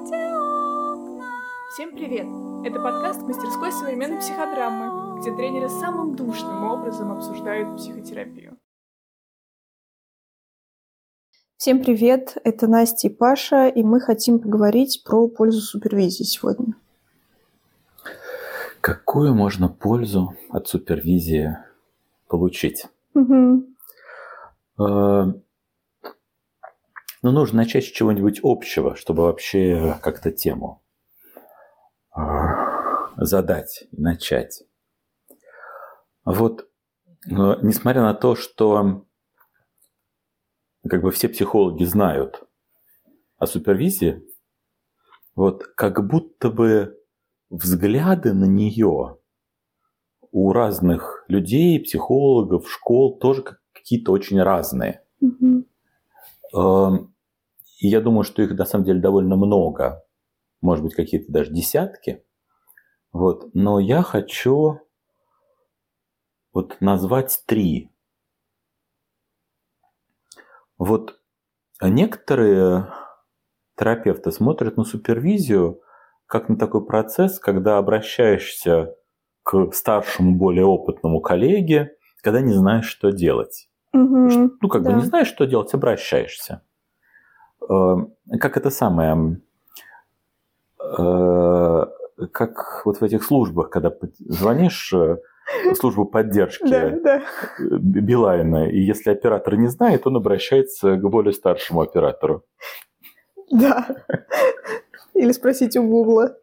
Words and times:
Всем 0.00 1.94
привет! 1.94 2.26
Это 2.64 2.80
подкаст 2.80 3.20
мастерской 3.20 3.70
современной 3.70 4.18
психодрамы, 4.18 5.20
где 5.20 5.30
тренеры 5.36 5.68
самым 5.68 6.16
душным 6.16 6.64
образом 6.64 7.12
обсуждают 7.12 7.76
психотерапию. 7.76 8.56
Всем 11.58 11.82
привет! 11.82 12.38
Это 12.44 12.66
Настя 12.66 13.08
и 13.08 13.10
Паша, 13.10 13.68
и 13.68 13.82
мы 13.82 14.00
хотим 14.00 14.38
поговорить 14.38 15.02
про 15.04 15.28
пользу 15.28 15.60
супервизии 15.60 16.24
сегодня. 16.24 16.74
Какую 18.80 19.34
можно 19.34 19.68
пользу 19.68 20.34
от 20.48 20.66
супервизии 20.66 21.58
получить? 22.26 22.86
Угу. 23.12 23.66
Ну, 27.22 27.32
нужно 27.32 27.58
начать 27.58 27.84
с 27.84 27.88
чего-нибудь 27.88 28.40
общего, 28.42 28.96
чтобы 28.96 29.24
вообще 29.24 29.98
как-то 30.02 30.30
тему 30.30 30.82
а, 32.12 33.14
задать 33.16 33.84
и 33.90 34.00
начать. 34.00 34.62
Вот, 36.24 36.68
несмотря 37.26 38.02
на 38.02 38.14
то, 38.14 38.34
что 38.36 39.04
как 40.88 41.02
бы 41.02 41.10
все 41.10 41.28
психологи 41.28 41.84
знают 41.84 42.42
о 43.36 43.46
супервизии, 43.46 44.22
вот 45.34 45.64
как 45.64 46.06
будто 46.06 46.50
бы 46.50 46.98
взгляды 47.50 48.32
на 48.32 48.46
нее 48.46 49.18
у 50.32 50.52
разных 50.52 51.24
людей, 51.28 51.80
психологов, 51.80 52.70
школ 52.70 53.18
тоже 53.18 53.44
какие-то 53.72 54.12
очень 54.12 54.40
разные. 54.40 55.02
Угу. 55.20 57.09
И 57.80 57.88
я 57.88 58.00
думаю, 58.02 58.24
что 58.24 58.42
их 58.42 58.52
на 58.52 58.66
самом 58.66 58.84
деле 58.84 59.00
довольно 59.00 59.36
много, 59.36 60.04
может 60.60 60.84
быть, 60.84 60.94
какие-то 60.94 61.32
даже 61.32 61.50
десятки. 61.50 62.22
Вот. 63.10 63.54
Но 63.54 63.80
я 63.80 64.02
хочу 64.02 64.80
вот 66.52 66.76
назвать 66.80 67.42
три. 67.46 67.90
Вот 70.76 71.18
некоторые 71.80 72.92
терапевты 73.76 74.30
смотрят 74.30 74.76
на 74.76 74.84
супервизию 74.84 75.80
как 76.26 76.48
на 76.50 76.56
такой 76.56 76.84
процесс, 76.84 77.38
когда 77.38 77.78
обращаешься 77.78 78.94
к 79.42 79.72
старшему, 79.72 80.36
более 80.36 80.66
опытному 80.66 81.20
коллеге, 81.22 81.96
когда 82.22 82.40
не 82.40 82.52
знаешь, 82.52 82.86
что 82.86 83.10
делать. 83.10 83.70
Угу, 83.94 84.58
ну, 84.60 84.68
как 84.68 84.82
да. 84.82 84.90
бы 84.90 84.96
не 84.96 85.04
знаешь, 85.04 85.28
что 85.28 85.46
делать, 85.46 85.72
обращаешься. 85.74 86.62
Э, 87.68 87.96
как 88.40 88.56
это 88.56 88.70
самое, 88.70 89.40
э, 90.80 91.86
как 92.32 92.82
вот 92.84 93.00
в 93.00 93.02
этих 93.02 93.24
службах, 93.24 93.70
когда 93.70 93.92
звонишь 94.18 94.92
э, 94.92 95.18
в 95.70 95.74
службу 95.74 96.04
поддержки 96.04 96.68
Да, 96.68 96.90
да. 96.90 97.22
Билайна, 97.58 98.70
и 98.70 98.78
если 98.80 99.10
оператор 99.10 99.56
не 99.56 99.68
знает, 99.68 100.06
он 100.06 100.16
обращается 100.16 100.96
к 100.96 101.08
более 101.08 101.32
старшему 101.32 101.80
оператору. 101.80 102.44
Да. 103.50 103.86
Или 105.14 105.32
спросить 105.32 105.76
у 105.76 105.82
Гугла. 105.82 106.36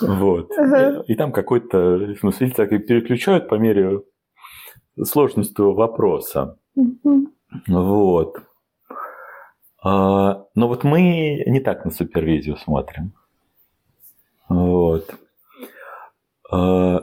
Вот. 0.00 0.52
Ага. 0.56 1.02
И 1.06 1.14
там 1.16 1.32
какой-то, 1.32 1.78
в 1.78 2.16
смысле, 2.18 2.50
так 2.50 2.72
и 2.72 2.78
переключают 2.78 3.48
по 3.48 3.56
мере 3.56 4.02
сложности 5.02 5.60
вопроса. 5.60 6.58
Мгм. 6.74 7.32
Вот. 7.68 8.38
А, 9.88 10.46
Но 10.56 10.66
вот 10.66 10.82
мы 10.82 11.44
не 11.46 11.60
так 11.60 11.84
на 11.84 11.92
супервизию 11.92 12.56
смотрим. 12.56 13.12
Вот. 14.48 15.14
А, 16.50 17.00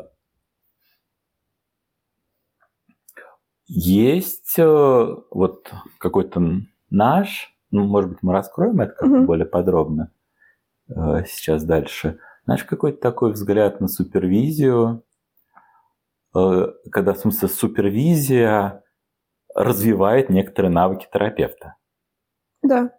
Есть 3.65 4.59
э, 4.59 5.15
вот 5.31 5.71
какой-то 5.97 6.41
наш, 6.89 7.55
ну, 7.71 7.85
может 7.85 8.09
быть, 8.09 8.19
мы 8.21 8.33
раскроем 8.33 8.81
это 8.81 8.91
как-то 8.91 9.05
Мгм. 9.07 9.25
более 9.25 9.45
подробно 9.45 10.11
э, 10.89 11.23
сейчас 11.25 11.63
дальше. 11.63 12.19
Наш 12.45 12.65
какой-то 12.65 12.99
такой 12.99 13.31
взгляд 13.31 13.79
на 13.79 13.87
супервизию, 13.87 15.03
э, 16.35 16.67
когда, 16.91 17.13
в 17.13 17.17
смысле, 17.19 17.47
супервизия 17.47 18.83
развивает 19.55 20.29
некоторые 20.29 20.71
навыки 20.71 21.07
терапевта. 21.11 21.75
Да. 22.63 22.91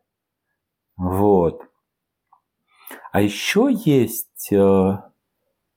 Вот. 0.96 1.62
А 3.12 3.20
еще 3.20 3.68
есть 3.72 4.52
э, 4.52 4.98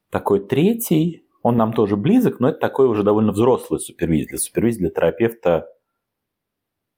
такой 0.10 0.46
третий, 0.46 1.26
он 1.42 1.56
нам 1.58 1.74
тоже 1.74 1.96
близок, 1.96 2.40
но 2.40 2.50
это 2.50 2.60
такой 2.60 2.88
уже 2.88 3.04
довольно 3.04 3.32
взрослый 3.32 3.80
супервизия. 3.80 4.28
Для 4.28 4.38
супервизии 4.38 4.80
для 4.80 4.90
терапевта, 4.90 5.68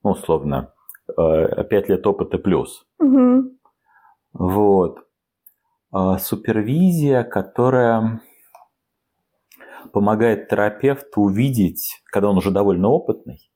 ну, 0.04 0.12
условно, 0.12 0.74
э, 1.18 1.64
5 1.64 1.90
лет 1.90 2.08
опыта 2.08 2.38
плюс. 2.38 2.86
Мгм. 3.00 3.60
Вот. 4.34 5.00
А, 5.92 6.18
Супервизия, 6.20 7.24
которая 7.24 8.22
помогает 9.92 10.50
терапевту 10.50 11.22
увидеть, 11.22 12.02
когда 12.06 12.30
он 12.30 12.38
уже 12.38 12.52
довольно 12.52 12.90
опытный, 12.90 13.49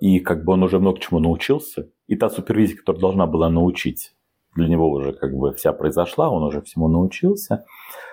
и 0.00 0.20
как 0.20 0.44
бы 0.44 0.54
он 0.54 0.62
уже 0.62 0.78
много 0.78 1.00
чему 1.00 1.20
научился, 1.20 1.90
и 2.06 2.16
та 2.16 2.28
супервизия, 2.28 2.76
которая 2.76 3.00
должна 3.00 3.26
была 3.26 3.48
научить, 3.48 4.12
для 4.54 4.68
него 4.68 4.90
уже 4.90 5.12
как 5.12 5.34
бы 5.34 5.52
вся 5.52 5.72
произошла, 5.72 6.30
он 6.30 6.42
уже 6.42 6.62
всему 6.62 6.88
научился. 6.88 7.64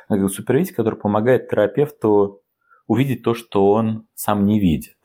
А 0.10 0.28
Супервизия, 0.28 0.76
которая 0.76 1.00
помогает 1.00 1.50
терапевту 1.50 2.42
увидеть 2.88 3.24
то, 3.24 3.34
что 3.34 3.72
он 3.72 4.08
сам 4.14 4.46
не 4.46 4.60
видит. 4.60 4.98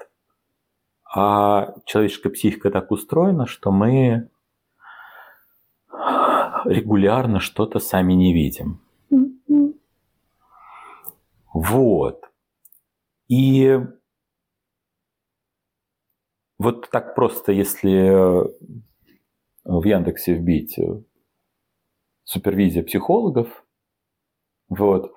А 1.15 1.75
человеческая 1.87 2.31
психика 2.31 2.71
так 2.71 2.91
устроена, 2.91 3.47
что 3.47 3.71
мы 3.71 4.29
регулярно 6.65 7.41
что-то 7.41 7.79
сами 7.79 8.13
не 8.13 8.35
видим. 8.35 8.81
Вот. 11.55 12.25
И 13.29 13.81
вот 16.59 16.91
так 16.91 17.15
просто, 17.15 17.53
если 17.53 18.09
э, 18.09 18.49
в 19.65 19.85
Яндексе 19.85 20.35
вбить 20.35 20.79
э, 20.79 21.03
супервизия 22.25 22.83
психологов, 22.83 23.65
вот, 24.69 25.13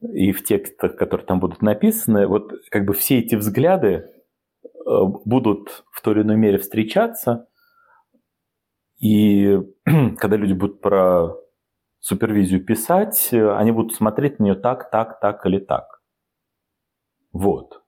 и 0.00 0.32
в 0.32 0.44
текстах, 0.44 0.96
которые 0.96 1.26
там 1.26 1.40
будут 1.40 1.62
написаны, 1.62 2.26
вот 2.26 2.52
как 2.70 2.86
бы 2.86 2.94
все 2.94 3.18
эти 3.18 3.34
взгляды 3.34 3.88
э, 3.88 4.70
будут 5.24 5.84
в 5.90 6.00
той 6.00 6.14
или 6.14 6.22
иной 6.22 6.36
мере 6.36 6.58
встречаться, 6.58 7.48
и 8.98 9.58
когда 10.16 10.36
люди 10.36 10.52
будут 10.52 10.80
про 10.80 11.34
супервизию 11.98 12.64
писать, 12.64 13.30
они 13.32 13.72
будут 13.72 13.94
смотреть 13.94 14.38
на 14.38 14.44
нее 14.44 14.54
так, 14.54 14.90
так, 14.90 15.18
так 15.20 15.44
или 15.44 15.58
так. 15.58 16.02
Вот. 17.32 17.83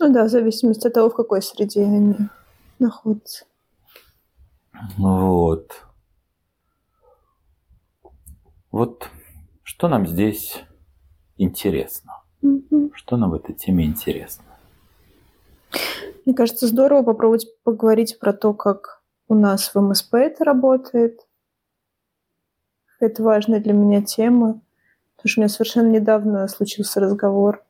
Ну 0.00 0.12
да, 0.12 0.24
в 0.24 0.28
зависимости 0.28 0.86
от 0.86 0.94
того, 0.94 1.10
в 1.10 1.14
какой 1.14 1.42
среде 1.42 1.82
они 1.82 2.16
находятся. 2.78 3.44
Вот. 4.96 5.70
Вот 8.70 9.08
что 9.62 9.88
нам 9.88 10.06
здесь 10.06 10.62
интересно? 11.36 12.22
Мгм. 12.40 12.90
Что 12.94 13.16
нам 13.16 13.30
в 13.30 13.34
этой 13.34 13.54
теме 13.54 13.84
интересно? 13.84 14.44
Мне 16.24 16.34
кажется, 16.34 16.66
здорово 16.66 17.02
попробовать 17.02 17.46
поговорить 17.64 18.18
про 18.18 18.32
то, 18.32 18.54
как 18.54 19.02
у 19.28 19.34
нас 19.34 19.74
в 19.74 19.80
МСП 19.80 20.14
это 20.14 20.44
работает. 20.44 21.20
Это 23.00 23.22
важная 23.22 23.60
для 23.60 23.72
меня 23.72 24.02
тема. 24.02 24.60
Потому 25.16 25.30
что 25.30 25.40
у 25.40 25.42
меня 25.42 25.48
совершенно 25.48 25.88
недавно 25.90 26.48
случился 26.48 27.00
разговор 27.00 27.64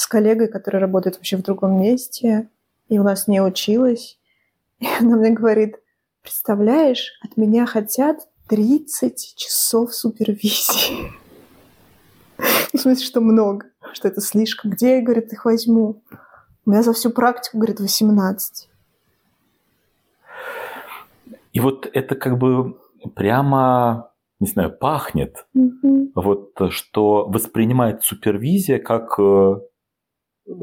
с 0.00 0.06
коллегой, 0.06 0.48
которая 0.48 0.80
работает 0.80 1.16
вообще 1.16 1.36
в 1.36 1.42
другом 1.42 1.80
месте, 1.80 2.48
и 2.88 2.98
у 2.98 3.02
нас 3.02 3.26
не 3.28 3.40
училась. 3.40 4.18
И 4.78 4.86
она 5.00 5.16
мне 5.16 5.30
говорит, 5.30 5.76
представляешь, 6.22 7.18
от 7.22 7.36
меня 7.36 7.66
хотят 7.66 8.28
30 8.48 9.34
часов 9.36 9.94
супервизии. 9.94 11.12
В 12.74 12.78
смысле, 12.78 13.04
что 13.04 13.20
много, 13.20 13.66
что 13.92 14.08
это 14.08 14.20
слишком. 14.20 14.70
Где 14.72 14.96
я, 14.96 15.02
говорит, 15.02 15.32
их 15.32 15.44
возьму? 15.46 16.02
У 16.66 16.70
меня 16.70 16.82
за 16.82 16.92
всю 16.92 17.10
практику, 17.10 17.56
говорит, 17.58 17.80
18. 17.80 18.68
И 21.52 21.60
вот 21.60 21.88
это 21.92 22.14
как 22.16 22.36
бы 22.38 22.78
прямо, 23.14 24.12
не 24.40 24.46
знаю, 24.48 24.76
пахнет, 24.76 25.46
Мгм. 25.54 26.12
вот 26.14 26.52
что 26.70 27.26
воспринимает 27.26 28.04
супервизия 28.04 28.78
как, 28.78 29.18
э, 29.18 29.60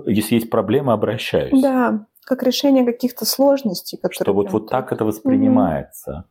если 0.05 0.35
есть 0.35 0.49
проблема, 0.49 0.93
обращаюсь. 0.93 1.61
Да, 1.61 2.05
как 2.25 2.43
решение 2.43 2.85
каких-то 2.85 3.25
сложностей, 3.25 3.97
которые... 3.97 4.25
Что 4.25 4.33
вот, 4.33 4.51
вот 4.51 4.69
так 4.69 4.91
это 4.91 5.05
воспринимается. 5.05 6.25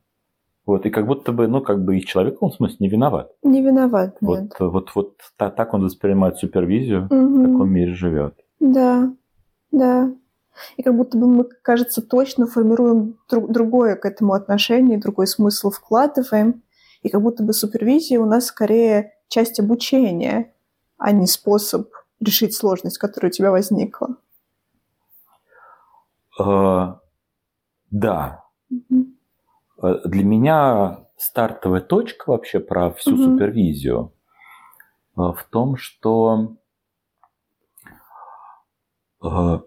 Вот, 0.64 0.86
и 0.86 0.90
как 0.90 1.06
будто 1.06 1.32
бы, 1.32 1.48
ну, 1.48 1.60
как 1.60 1.84
бы 1.84 1.98
и 1.98 2.02
человек, 2.04 2.40
он 2.40 2.50
в 2.50 2.54
смысле, 2.54 2.76
не 2.80 2.88
виноват. 2.88 3.32
Не 3.42 3.62
виноват, 3.62 4.16
Вот, 4.20 4.40
нет. 4.40 4.52
вот, 4.60 4.90
вот 4.94 5.16
та- 5.36 5.50
так 5.50 5.74
он 5.74 5.82
воспринимает 5.82 6.36
супервизию, 6.38 7.08
в 7.08 7.14
Мгм. 7.14 7.52
таком 7.52 7.70
мире 7.72 7.92
живет. 7.94 8.34
Да, 8.60 9.12
да. 9.72 10.12
И 10.76 10.82
как 10.82 10.94
будто 10.96 11.18
бы 11.18 11.26
мы, 11.26 11.44
кажется, 11.62 12.00
точно 12.00 12.46
формируем 12.46 13.18
друг- 13.28 13.50
другое 13.50 13.96
к 13.96 14.04
этому 14.04 14.34
отношение, 14.34 14.98
другой 14.98 15.26
смысл 15.26 15.70
вкладываем. 15.70 16.62
И 17.02 17.08
как 17.08 17.22
будто 17.22 17.42
бы 17.42 17.52
супервизия 17.52 18.20
у 18.20 18.26
нас 18.26 18.46
скорее 18.46 19.14
часть 19.28 19.58
обучения, 19.58 20.52
а 20.98 21.10
не 21.10 21.26
способ 21.26 21.88
решить 22.22 22.54
сложность, 22.54 22.98
которая 22.98 23.30
у 23.30 23.32
тебя 23.32 23.50
возникла. 23.50 24.16
Э, 26.40 26.94
Да. 27.90 28.44
Э, 29.82 29.98
Для 30.04 30.24
меня 30.24 31.06
стартовая 31.16 31.80
точка 31.80 32.30
вообще 32.30 32.60
про 32.60 32.90
всю 32.92 33.12
Мгм. 33.16 33.24
супервизию 33.24 34.12
э, 35.16 35.20
в 35.20 35.44
том, 35.50 35.76
что 35.76 36.56
э, 39.22 39.58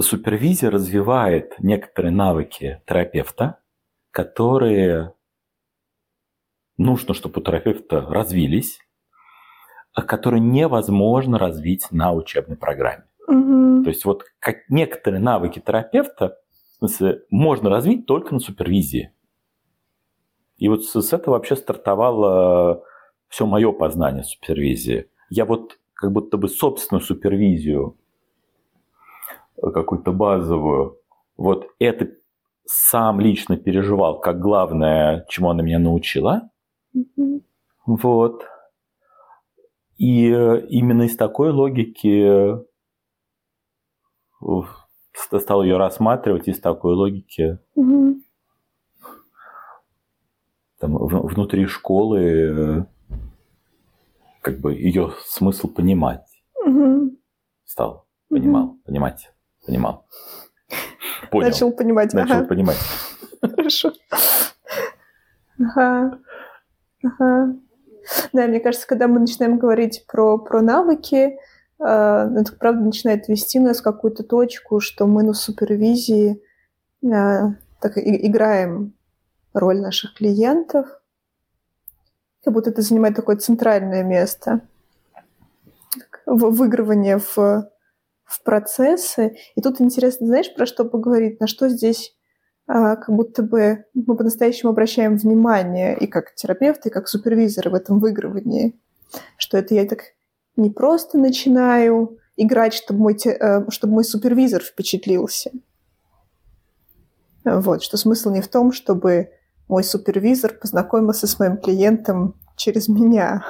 супервизия 0.00 0.70
развивает 0.70 1.54
некоторые 1.58 2.12
навыки 2.12 2.82
терапевта, 2.86 3.58
которые 4.10 5.14
нужно, 6.76 7.14
чтобы 7.14 7.40
у 7.40 7.44
терапевта 7.44 8.00
развились, 8.02 8.80
которые 10.02 10.40
невозможно 10.40 11.38
развить 11.38 11.86
на 11.90 12.12
учебной 12.12 12.56
программе. 12.56 13.04
Мгм. 13.28 13.84
То 13.84 13.90
есть 13.90 14.04
вот 14.04 14.24
как 14.38 14.68
некоторые 14.68 15.20
навыки 15.20 15.62
терапевта 15.64 16.36
в 16.76 16.78
смысле, 16.78 17.22
можно 17.30 17.70
развить 17.70 18.06
только 18.06 18.34
на 18.34 18.40
супервизии. 18.40 19.10
И 20.58 20.68
вот 20.68 20.84
с, 20.84 21.00
с 21.00 21.12
этого 21.12 21.34
вообще 21.34 21.56
стартовало 21.56 22.84
все 23.28 23.46
мое 23.46 23.72
познание 23.72 24.24
супервизии. 24.24 25.08
Я 25.30 25.46
вот 25.46 25.78
как 25.94 26.12
будто 26.12 26.36
бы 26.36 26.48
собственную 26.48 27.02
супервизию, 27.02 27.96
э, 29.56 29.70
какую-то 29.70 30.12
базовую, 30.12 30.98
вот 31.38 31.68
это 31.78 32.10
сам 32.66 33.20
лично 33.20 33.56
переживал 33.56 34.20
как 34.20 34.38
главное, 34.38 35.24
чему 35.28 35.50
она 35.50 35.62
меня 35.62 35.78
научила. 35.78 36.50
Мгм. 36.92 37.42
Вот. 37.86 38.46
И 39.96 40.30
э, 40.30 40.66
именно 40.68 41.02
из 41.04 41.16
такой 41.16 41.50
логики 41.50 42.54
ст- 45.14 45.40
стал 45.40 45.62
ее 45.62 45.76
рассматривать, 45.78 46.48
из 46.48 46.60
такой 46.60 46.94
логики 46.94 47.58
Мгм. 47.74 48.22
там, 50.78 50.96
внутри 50.98 51.66
школы 51.66 52.20
э, 52.20 52.84
как 54.42 54.58
бы 54.60 54.74
ее 54.74 55.12
смысл 55.24 55.68
понимать 55.68 56.26
Мгм. 56.64 57.16
стал. 57.64 58.06
Понимал, 58.28 58.76
понимать, 58.84 59.32
понимал. 59.66 60.06
Понял. 61.30 61.48
Начал 61.48 61.72
понимать. 61.72 62.12
Начал 62.12 62.34
ага. 62.38 62.46
понимать. 62.48 62.76
Хорошо. 63.40 63.92
Ага. 65.58 66.18
Ага. 67.04 67.56
Да, 68.32 68.46
мне 68.46 68.60
кажется, 68.60 68.86
когда 68.86 69.08
мы 69.08 69.20
начинаем 69.20 69.58
говорить 69.58 70.04
про, 70.06 70.38
про 70.38 70.62
навыки, 70.62 71.38
э, 71.78 71.84
это 71.84 72.52
правда 72.58 72.84
начинает 72.84 73.28
вести 73.28 73.58
нас 73.58 73.80
в 73.80 73.82
какую-то 73.82 74.22
точку, 74.22 74.80
что 74.80 75.06
мы 75.06 75.22
на 75.22 75.32
супервизии 75.32 76.42
э, 77.02 77.08
так 77.80 77.98
и- 77.98 78.26
играем 78.26 78.94
роль 79.52 79.80
наших 79.80 80.14
клиентов, 80.14 80.86
как 82.44 82.54
будто 82.54 82.70
это 82.70 82.82
занимает 82.82 83.16
такое 83.16 83.36
центральное 83.36 84.04
место 84.04 84.60
в 86.26 86.50
выигрывание 86.50 87.18
в, 87.18 87.36
в 88.24 88.42
процессы. 88.44 89.36
И 89.54 89.62
тут 89.62 89.80
интересно, 89.80 90.26
знаешь, 90.26 90.54
про 90.54 90.66
что 90.66 90.84
поговорить, 90.84 91.40
на 91.40 91.46
что 91.46 91.68
здесь 91.68 92.16
как 92.66 93.10
будто 93.10 93.42
бы 93.42 93.84
мы 93.94 94.16
по-настоящему 94.16 94.70
обращаем 94.70 95.16
внимание 95.16 95.96
и 95.96 96.06
как 96.06 96.34
терапевты, 96.34 96.88
и 96.88 96.92
как 96.92 97.08
супервизоры 97.08 97.70
в 97.70 97.74
этом 97.74 98.00
выигрывании, 98.00 98.78
что 99.36 99.56
это 99.56 99.74
я 99.74 99.86
так 99.86 100.00
не 100.56 100.70
просто 100.70 101.18
начинаю 101.18 102.18
играть, 102.36 102.74
чтобы 102.74 103.00
мой, 103.00 103.16
э, 103.24 103.70
чтобы 103.70 103.94
мой 103.94 104.04
супервизор 104.04 104.62
впечатлился. 104.62 105.52
Вот, 107.44 107.82
что 107.84 107.96
смысл 107.96 108.30
не 108.30 108.40
в 108.40 108.48
том, 108.48 108.72
чтобы 108.72 109.30
мой 109.68 109.84
супервизор 109.84 110.52
познакомился 110.52 111.26
с 111.28 111.38
моим 111.38 111.58
клиентом 111.58 112.34
через 112.56 112.88
меня 112.88 113.44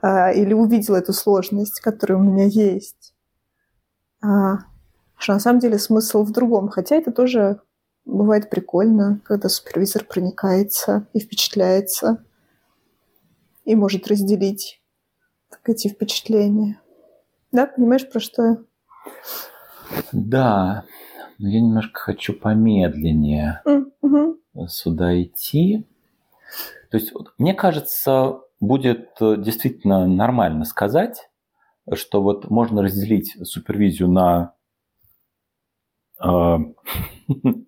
а, 0.00 0.32
или 0.32 0.54
увидел 0.54 0.94
эту 0.94 1.12
сложность, 1.12 1.80
которая 1.80 2.18
у 2.18 2.22
меня 2.22 2.44
есть. 2.44 3.14
Что 5.16 5.32
на 5.34 5.40
самом 5.40 5.60
деле 5.60 5.78
смысл 5.78 6.22
в 6.22 6.32
другом. 6.32 6.68
Хотя 6.68 6.96
это 6.96 7.12
тоже 7.12 7.60
бывает 8.04 8.50
прикольно, 8.50 9.20
когда 9.24 9.48
супервизор 9.48 10.04
проникается 10.04 11.06
и 11.12 11.20
впечатляется 11.20 12.24
и 13.64 13.74
может 13.74 14.08
разделить 14.08 14.82
так, 15.50 15.60
эти 15.68 15.88
впечатления. 15.88 16.80
Да, 17.52 17.66
понимаешь, 17.66 18.08
про 18.08 18.20
что 18.20 18.42
я? 18.42 18.56
Да, 20.12 20.84
но 21.38 21.48
я 21.48 21.60
немножко 21.60 22.00
хочу 22.00 22.32
помедленнее 22.32 23.62
мгм. 24.02 24.38
сюда 24.68 25.20
идти. 25.22 25.86
То 26.90 26.98
есть, 26.98 27.12
мне 27.38 27.54
кажется, 27.54 28.40
будет 28.60 29.10
э, 29.20 29.36
действительно 29.38 30.06
нормально 30.06 30.64
сказать, 30.64 31.28
что 31.92 32.22
вот 32.22 32.50
можно 32.50 32.82
разделить 32.82 33.36
супервизию 33.42 34.08
на 34.08 34.53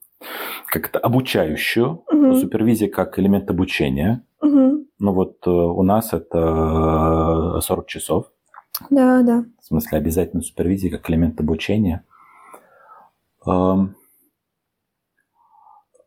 как-то 0.66 0.98
обучающую, 0.98 2.04
Мгм. 2.10 2.34
супервизия 2.36 2.88
как 2.88 3.18
элемент 3.18 3.50
обучения. 3.50 4.24
Мгм. 4.40 4.86
Ну 4.98 5.12
вот 5.12 5.46
э, 5.46 5.50
у 5.50 5.82
нас 5.82 6.12
это 6.12 7.60
40 7.62 7.86
часов. 7.86 8.30
Да, 8.90 9.22
да. 9.22 9.44
В 9.60 9.64
смысле, 9.64 9.98
обязательно 9.98 10.42
супервизия 10.42 10.90
как 10.90 11.08
элемент 11.10 11.40
обучения. 11.40 12.04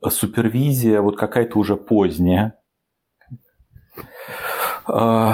Супервизия 0.07 1.01
вот 1.01 1.17
какая-то 1.17 1.57
уже 1.59 1.75
поздняя, 1.75 2.55
Э, 4.87 5.33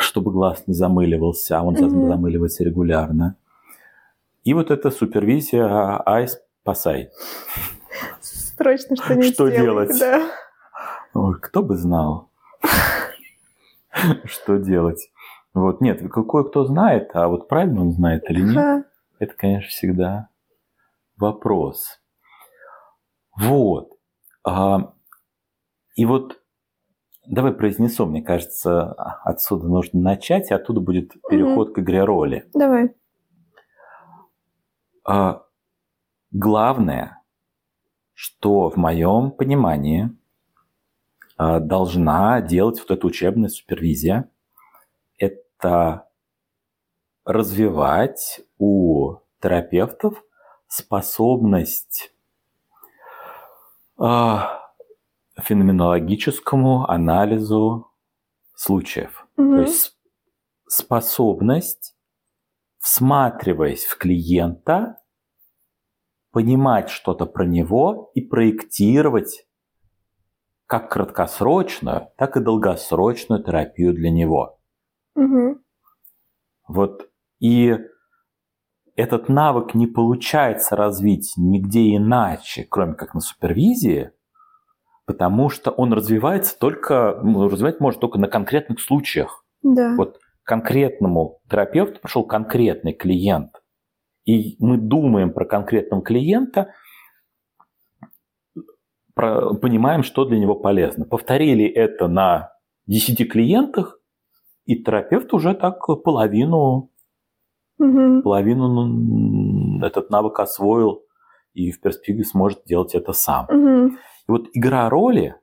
чтобы 0.00 0.32
глаз 0.32 0.64
не 0.66 0.74
замыливался, 0.74 1.58
а 1.58 1.62
он 1.62 1.74
Мгм. 1.74 2.08
замыливается 2.08 2.64
регулярно. 2.64 3.36
И 4.44 4.54
вот 4.54 4.70
эта 4.70 4.90
супервизия 4.90 6.02
«Ай, 6.06 6.26
спасай». 6.68 7.10
Срочно 8.20 8.96
что-нибудь 8.96 9.34
Что 9.34 9.48
делать? 9.48 9.98
Да. 9.98 10.30
Ой, 11.14 11.40
кто 11.40 11.62
бы 11.62 11.76
знал, 11.76 12.30
что 14.24 14.58
делать. 14.58 15.10
Вот, 15.54 15.80
нет, 15.80 16.00
кое-кто 16.12 16.64
знает, 16.64 17.10
а 17.14 17.28
вот 17.28 17.48
правильно 17.48 17.80
он 17.80 17.92
знает 17.92 18.30
или 18.30 18.42
нет, 18.42 18.86
это, 19.18 19.34
конечно, 19.34 19.68
всегда 19.70 20.28
вопрос. 21.16 22.00
Вот. 23.36 23.92
А, 24.44 24.92
И 25.96 26.04
вот 26.04 26.40
давай 27.26 27.52
произнесу, 27.52 28.06
мне 28.06 28.22
кажется, 28.22 28.92
отсюда 29.24 29.68
нужно 29.68 30.00
начать, 30.00 30.50
и 30.50 30.54
оттуда 30.54 30.80
будет 30.80 31.14
переход 31.30 31.74
к 31.74 31.78
игре 31.78 32.04
роли. 32.04 32.48
Давай. 32.52 32.94
А, 35.04 35.47
Главное, 36.30 37.22
что 38.14 38.68
в 38.68 38.76
моем 38.76 39.30
понимании 39.30 40.10
а, 41.36 41.60
должна 41.60 42.40
делать 42.40 42.80
вот 42.80 42.90
эта 42.90 43.06
учебная 43.06 43.48
супервизия, 43.48 44.28
это 45.16 46.08
развивать 47.24 48.40
у 48.58 49.16
терапевтов 49.40 50.22
способность 50.66 52.12
а, 53.96 54.72
феноменологическому 55.36 56.88
анализу 56.90 57.90
случаев. 58.54 59.26
Мгм. 59.36 59.56
То 59.56 59.62
есть 59.62 59.96
способность, 60.66 61.96
всматриваясь 62.78 63.84
в 63.84 63.96
клиента, 63.96 64.98
понимать 66.32 66.90
что-то 66.90 67.26
про 67.26 67.44
него 67.44 68.10
и 68.14 68.20
проектировать 68.20 69.46
как 70.66 70.90
краткосрочную, 70.90 72.08
так 72.16 72.36
и 72.36 72.40
долгосрочную 72.40 73.42
терапию 73.42 73.94
для 73.94 74.10
него. 74.10 74.58
Мгм. 75.14 75.62
Вот 76.68 77.08
и 77.40 77.78
этот 78.94 79.28
навык 79.28 79.74
не 79.74 79.86
получается 79.86 80.76
развить 80.76 81.32
нигде 81.36 81.96
иначе, 81.96 82.66
кроме 82.68 82.94
как 82.94 83.14
на 83.14 83.20
супервизии, 83.20 84.12
Потому 85.08 85.48
что 85.48 85.70
он 85.70 85.94
развивается 85.94 86.58
только, 86.58 87.18
ну, 87.22 87.48
развивать 87.48 87.80
может 87.80 87.98
только 87.98 88.18
на 88.18 88.28
конкретных 88.28 88.78
случаях. 88.78 89.42
Да. 89.62 89.94
Вот 89.96 90.18
конкретному 90.44 91.40
терапевту 91.48 91.98
пришел 92.02 92.26
конкретный 92.26 92.92
клиент, 92.92 93.52
и 94.28 94.56
мы 94.58 94.76
думаем 94.76 95.32
про 95.32 95.46
конкретного 95.46 96.02
клиента, 96.02 96.74
про, 99.14 99.54
понимаем, 99.54 100.02
что 100.02 100.26
для 100.26 100.38
него 100.38 100.54
полезно. 100.54 101.06
Повторили 101.06 101.64
это 101.64 102.08
на 102.08 102.52
10 102.86 103.26
клиентах, 103.30 103.98
и 104.66 104.76
терапевт 104.76 105.32
уже 105.32 105.54
так 105.54 105.78
половину, 106.04 106.90
Мгм. 107.78 108.22
половину 108.22 108.68
ну, 108.68 109.86
этот 109.86 110.10
навык 110.10 110.40
освоил 110.40 111.04
и 111.54 111.70
в 111.70 111.80
перспективе 111.80 112.24
сможет 112.24 112.64
делать 112.66 112.94
это 112.94 113.14
сам. 113.14 113.46
Мгм. 113.48 113.86
И 113.96 114.30
вот 114.30 114.48
игра 114.52 114.90
роли 114.90 115.36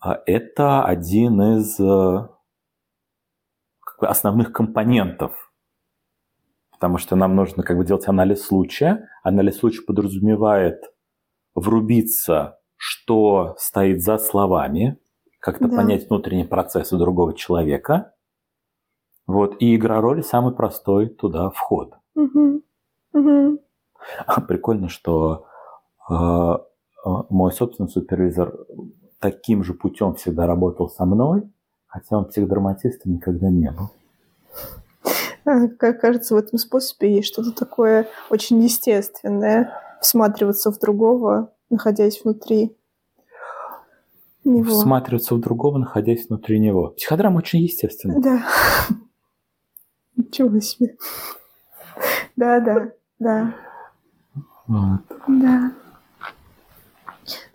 а,– 0.00 0.20
это 0.26 0.84
один 0.84 1.40
из 1.58 1.78
э, 1.78 2.28
основных 4.00 4.52
компонентов. 4.52 5.43
Потому 6.74 6.98
что 6.98 7.16
нам 7.16 7.34
нужно 7.34 7.62
как 7.62 7.76
бы 7.78 7.84
делать 7.84 8.06
анализ 8.08 8.44
случая. 8.44 9.08
Анализ 9.22 9.58
случая 9.58 9.82
подразумевает 9.86 10.82
врубиться, 11.54 12.58
что 12.76 13.54
стоит 13.58 14.02
за 14.02 14.18
словами, 14.18 14.98
как-то 15.40 15.68
Да. 15.68 15.76
понять 15.76 16.08
внутренние 16.08 16.46
процессы 16.46 16.96
другого 16.96 17.34
человека. 17.34 18.12
Вот. 19.26 19.56
И 19.60 19.74
игра 19.76 20.00
роли 20.00 20.20
самый 20.22 20.54
простой 20.54 21.08
туда 21.08 21.50
вход. 21.50 21.94
Мгм. 22.14 22.62
Мгм. 23.12 23.58
Прикольно, 24.48 24.88
что 24.88 25.46
э, 26.10 26.14
э, 26.14 27.08
мой 27.30 27.52
собственный 27.52 27.88
супервизор 27.88 28.54
таким 29.20 29.64
же 29.64 29.72
путем 29.72 30.14
всегда 30.14 30.46
работал 30.46 30.90
со 30.90 31.06
мной, 31.06 31.44
хотя 31.86 32.18
он 32.18 32.26
психодраматистом 32.26 33.12
никогда 33.12 33.48
не 33.48 33.70
был. 33.70 33.90
Как 35.78 36.00
кажется, 36.00 36.34
в 36.34 36.38
этом 36.38 36.58
способе 36.58 37.16
есть 37.16 37.28
что-то 37.28 37.52
такое 37.52 38.08
очень 38.30 38.62
естественное. 38.62 39.72
Всматриваться 40.00 40.70
в 40.70 40.78
другого, 40.78 41.52
находясь 41.70 42.22
внутри 42.22 42.76
него. 44.44 44.70
Всматриваться 44.70 45.34
в 45.34 45.40
другого, 45.40 45.78
находясь 45.78 46.28
внутри 46.28 46.58
него. 46.58 46.88
Психодрама 46.90 47.38
очень 47.38 47.60
естественна. 47.60 48.20
Да. 48.20 48.42
Ничего 50.16 50.60
себе. 50.60 50.96
Да, 52.36 52.60
да, 52.60 52.90
да, 53.18 53.54
Вот. 54.66 55.00
да. 55.28 55.72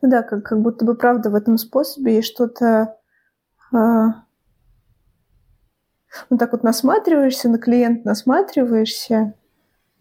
Ну 0.01 0.09
да, 0.09 0.23
как, 0.23 0.43
как 0.43 0.61
будто 0.61 0.85
бы 0.85 0.95
правда 0.95 1.29
в 1.29 1.35
этом 1.35 1.57
способе 1.57 2.15
есть 2.15 2.29
что-то... 2.29 2.97
а, 3.71 4.23
ну 6.29 6.37
так 6.37 6.51
вот 6.51 6.63
насматриваешься 6.63 7.49
на 7.49 7.57
клиента, 7.57 8.07
насматриваешься, 8.07 9.33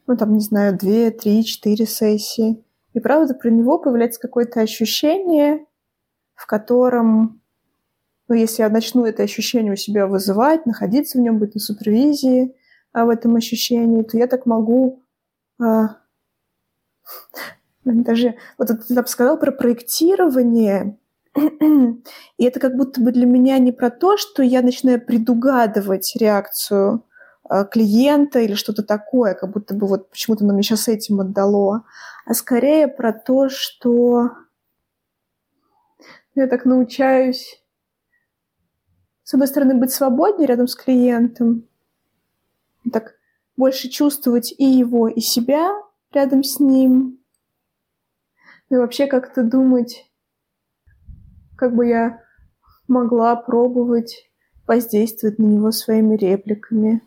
ну 0.07 0.17
там, 0.17 0.35
не 0.35 0.41
знаю, 0.41 0.77
две, 0.77 1.11
три, 1.11 1.45
четыре 1.45 1.87
сессии, 1.87 2.65
и 2.95 3.01
правда 3.01 3.35
про 3.35 3.51
него 3.51 3.79
появляется 3.79 4.21
какое-то 4.21 4.61
ощущение, 4.61 5.67
в 6.35 6.47
котором, 6.47 7.41
ну 8.29 8.35
если 8.35 8.63
я 8.63 8.69
начну 8.69 9.05
это 9.05 9.23
ощущение 9.23 9.73
у 9.73 9.77
себя 9.77 10.07
вызывать, 10.07 10.67
находиться 10.67 11.19
в 11.19 11.21
нем, 11.21 11.39
быть 11.39 11.55
на 11.55 11.61
супервизии 11.61 12.55
а, 12.93 13.05
в 13.05 13.11
этом 13.11 13.37
ощущении, 13.37 14.03
то 14.03 14.17
я 14.17 14.27
так 14.27 14.47
могу 14.47 15.03
а, 15.61 15.99
даже 17.85 18.37
вот 18.57 18.69
ты 18.69 18.95
там 18.95 19.07
сказал 19.07 19.39
про 19.39 19.53
проектирование, 19.53 20.99
и 22.39 22.45
это 22.45 22.61
как 22.61 22.77
будто 22.77 23.01
бы 23.01 23.13
для 23.13 23.27
меня 23.27 23.59
не 23.59 23.73
про 23.73 23.91
то, 23.91 24.17
что 24.17 24.43
я 24.43 24.63
начинаю 24.63 25.01
предугадывать 25.05 26.17
реакцию 26.17 27.05
а, 27.45 27.65
клиента 27.65 28.41
или 28.41 28.55
что-то 28.55 28.83
такое, 28.83 29.35
как 29.35 29.53
будто 29.53 29.75
бы 29.75 29.87
вот 29.87 30.11
почему-то 30.11 30.45
оно 30.45 30.55
мне 30.55 30.63
сейчас 30.63 30.89
этим 30.89 31.21
отдало, 31.21 31.85
а 32.27 32.35
скорее 32.35 32.89
про 32.89 33.13
то, 33.13 33.49
что 33.49 34.31
я 36.35 36.47
так 36.47 36.65
научаюсь, 36.65 37.63
с 39.25 39.35
одной 39.35 39.49
стороны, 39.49 39.75
быть 39.75 39.93
свободнее 39.93 40.47
рядом 40.47 40.69
с 40.69 40.75
клиентом, 40.75 41.67
так 42.93 43.15
больше 43.57 43.89
чувствовать 43.89 44.55
и 44.57 44.65
его, 44.65 45.09
и 45.09 45.21
себя 45.21 45.71
рядом 46.13 46.45
с 46.45 46.61
ним, 46.61 47.19
и 48.71 48.75
вообще 48.75 49.07
как-то 49.07 49.43
думать, 49.43 50.08
как 51.59 51.75
бы 51.75 51.87
я 51.87 52.23
могла 52.87 53.35
пробовать 53.37 54.31
воздействовать 54.67 55.39
на 55.39 55.45
него 55.45 55.73
своими 55.73 56.15
репликами. 56.17 57.03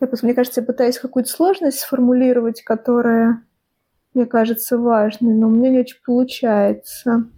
Я, 0.00 0.06
просто- 0.06 0.26
мне 0.26 0.34
кажется, 0.34 0.60
я 0.60 0.66
пытаюсь 0.66 0.98
какую-то 0.98 1.30
сложность 1.30 1.80
сформулировать, 1.80 2.62
которая 2.62 3.44
мне 4.14 4.26
кажется 4.26 4.78
важной, 4.78 5.34
но 5.34 5.46
у 5.46 5.50
меня 5.50 5.70
не 5.70 5.80
очень 5.80 5.98
получается. 6.04 7.28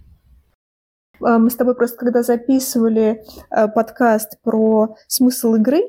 А, 1.21 1.37
Мы 1.37 1.49
с 1.49 1.55
тобой 1.55 1.75
просто, 1.75 1.97
когда 1.97 2.23
записывали 2.23 3.23
э, 3.51 3.67
подкаст 3.67 4.41
про 4.41 4.95
смысл 5.07 5.55
игры, 5.55 5.81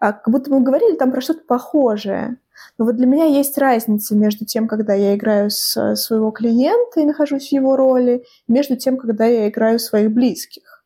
а 0.00 0.12
как 0.12 0.28
будто 0.28 0.50
мы 0.50 0.60
говорили 0.60 0.96
там 0.96 1.10
про 1.12 1.20
что-то 1.20 1.40
похожее. 1.46 2.36
Но 2.78 2.84
вот 2.84 2.96
для 2.96 3.06
меня 3.06 3.24
есть 3.24 3.58
разница 3.58 4.14
между 4.14 4.44
тем, 4.44 4.68
когда 4.68 4.94
я 4.94 5.14
играю 5.14 5.50
с 5.50 5.76
э, 5.76 5.96
своего 5.96 6.30
клиента 6.30 7.00
и 7.00 7.04
нахожусь 7.04 7.48
в 7.48 7.52
его 7.52 7.76
роли, 7.76 8.24
между 8.46 8.76
тем, 8.76 8.96
когда 8.96 9.26
я 9.26 9.48
играю 9.48 9.78
своих 9.78 10.10
близких. 10.12 10.84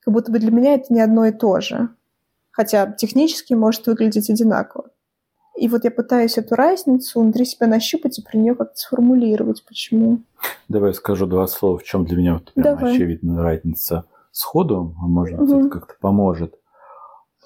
Как 0.00 0.14
будто 0.14 0.32
бы 0.32 0.38
для 0.38 0.50
меня 0.50 0.74
это 0.74 0.92
не 0.92 1.00
одно 1.00 1.26
и 1.26 1.32
то 1.32 1.60
же. 1.60 1.88
Хотя 2.50 2.90
технически 2.92 3.54
может 3.54 3.86
выглядеть 3.86 4.30
одинаково. 4.30 4.90
И 5.56 5.68
вот 5.68 5.84
я 5.84 5.90
пытаюсь 5.90 6.38
эту 6.38 6.54
разницу 6.54 7.20
внутри 7.20 7.44
себя 7.44 7.66
нащупать 7.66 8.18
и 8.18 8.22
про 8.22 8.38
нее 8.38 8.54
как-то 8.54 8.76
сформулировать, 8.76 9.64
почему. 9.66 10.20
Давай 10.68 10.94
скажу 10.94 11.26
два 11.26 11.46
слова, 11.46 11.78
в 11.78 11.84
чем 11.84 12.06
для 12.06 12.16
меня 12.16 12.34
вот 12.34 12.52
прям 12.54 12.76
Давай. 12.76 12.94
очевидная 12.94 13.42
разница 13.42 14.04
сходу, 14.32 14.94
а 14.98 15.06
может 15.06 15.38
быть, 15.38 15.50
Мгм. 15.50 15.60
это 15.66 15.68
как-то 15.68 15.94
поможет. 16.00 16.54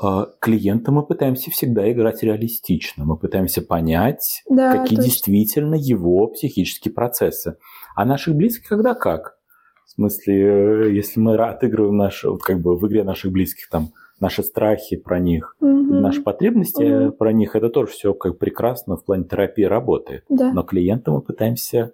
А, 0.01 0.27
Клиента 0.41 0.91
мы 0.91 1.05
пытаемся 1.07 1.51
всегда 1.51 1.91
играть 1.91 2.23
реалистично. 2.23 3.05
Мы 3.05 3.17
пытаемся 3.17 3.63
понять, 3.63 4.43
Да, 4.49 4.73
какие 4.73 4.97
точно. 4.97 5.05
действительно 5.05 5.75
его 5.77 6.27
психические 6.29 6.93
процессы. 6.93 7.57
А 7.95 8.05
наших 8.05 8.35
близких 8.35 8.69
когда 8.69 8.95
как? 8.95 9.39
В 9.87 9.91
смысле, 9.91 10.87
э, 10.89 10.93
если 10.95 11.21
мы 11.21 11.37
отыгрываем 11.37 11.97
наши, 11.97 12.29
вот 12.29 12.43
как 12.43 12.61
бы 12.61 12.77
в 12.77 12.87
игре 12.89 13.05
наших 13.05 13.31
близких 13.31 13.69
там 13.69 13.91
наши 14.19 14.43
страхи 14.43 14.97
про 14.97 15.21
них, 15.21 15.57
Мгм. 15.61 16.01
наши 16.01 16.23
потребности 16.23 16.83
Мгм. 16.83 17.13
про 17.13 17.33
них, 17.33 17.55
это 17.55 17.69
тоже 17.69 17.93
все 17.93 18.15
как 18.15 18.39
прекрасно 18.39 18.97
в 18.97 19.05
плане 19.05 19.25
терапии 19.25 19.63
работает. 19.65 20.25
Да, 20.29 20.53
Но 20.53 20.65
клиента 20.65 21.13
мы 21.13 21.21
пытаемся 21.21 21.93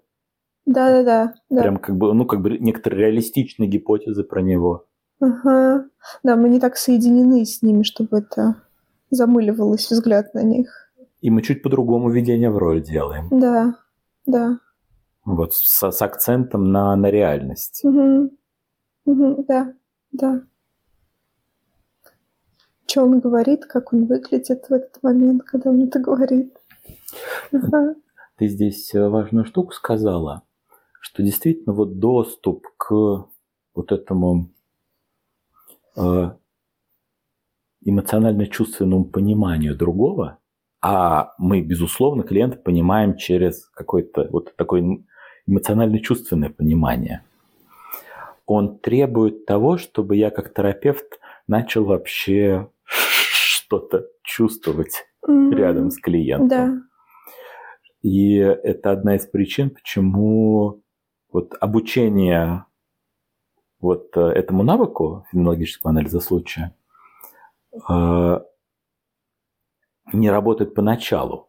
да, 0.65 0.91
да, 0.91 1.03
да. 1.03 1.35
да. 1.51 1.63
прям 1.63 1.77
как 1.79 1.97
бы, 1.97 2.15
ну, 2.15 2.25
как 2.25 2.41
бы 2.41 2.57
некоторые 2.59 3.07
реалистичные 3.09 3.69
гипотезы 3.69 4.25
про 4.25 4.41
него. 4.41 4.87
Ага. 5.21 5.87
Да, 6.23 6.37
мы 6.37 6.49
не 6.49 6.61
так 6.61 6.77
соединены 6.77 7.45
с 7.45 7.63
ними, 7.63 7.83
чтобы 7.83 8.19
это 8.19 8.57
замыливалось 9.11 9.91
взгляд 9.91 10.35
на 10.35 10.43
них. 10.43 10.91
И 11.21 11.31
мы 11.31 11.43
чуть 11.43 11.63
по-другому 11.63 12.11
введение 12.11 12.51
в 12.51 12.57
роль 12.57 12.83
делаем. 12.83 13.29
Да, 13.31 13.77
да. 14.27 14.59
Вот 15.25 15.53
с, 15.55 15.91
с 15.91 16.03
акцентом 16.03 16.73
на, 16.73 16.97
на 16.97 17.11
реальность. 17.11 17.83
Мгм. 17.85 18.31
Мгм, 19.05 19.45
Да, 19.47 19.75
да. 20.13 20.43
Что 22.87 23.03
он 23.05 23.21
говорит, 23.21 23.67
как 23.67 23.93
он 23.93 24.07
выглядит 24.07 24.67
в 24.69 24.73
этот 24.73 25.03
момент, 25.03 25.43
когда 25.45 25.71
он 25.71 25.85
это 25.85 26.01
говорит. 26.01 26.57
Ага. 27.53 27.95
Ты 28.37 28.49
здесь 28.49 28.93
э, 28.95 29.09
важную 29.09 29.45
штуку 29.45 29.73
сказала, 29.73 30.43
что 31.01 31.23
действительно 31.23 31.75
вот 31.75 31.99
доступ 31.99 32.67
к 32.79 33.27
вот 33.75 33.93
этому 33.93 34.51
эмоционально-чувственному 37.85 39.05
пониманию 39.05 39.77
другого, 39.77 40.39
а 40.83 41.33
мы, 41.39 41.61
безусловно, 41.61 42.23
клиента 42.23 42.57
понимаем 42.57 43.17
через 43.17 43.67
какое-то 43.71 44.29
вот 44.31 44.55
такое 44.57 44.99
эмоционально-чувственное 45.47 46.51
понимание. 46.51 47.23
Он 48.47 48.79
требует 48.79 49.47
того, 49.47 49.79
чтобы 49.79 50.17
я 50.17 50.31
как 50.31 50.53
терапевт 50.55 51.21
начал 51.47 51.85
вообще 51.85 52.69
что-то 52.85 54.07
чувствовать 54.23 55.05
Мгм. 55.27 55.53
рядом 55.53 55.91
с 55.91 55.99
клиентом. 55.99 56.49
Да. 56.49 56.83
И 58.03 58.37
это 58.37 58.93
одна 58.93 59.17
из 59.17 59.27
причин, 59.27 59.71
почему 59.71 60.83
вот 61.31 61.55
обучение 61.61 62.65
вот 63.81 64.17
э, 64.17 64.21
этому 64.21 64.63
навыку 64.63 65.27
фенологического 65.31 65.91
анализа 65.91 66.21
случая 66.21 66.75
э, 67.89 68.41
не 70.13 70.31
работает 70.31 70.75
поначалу. 70.75 71.49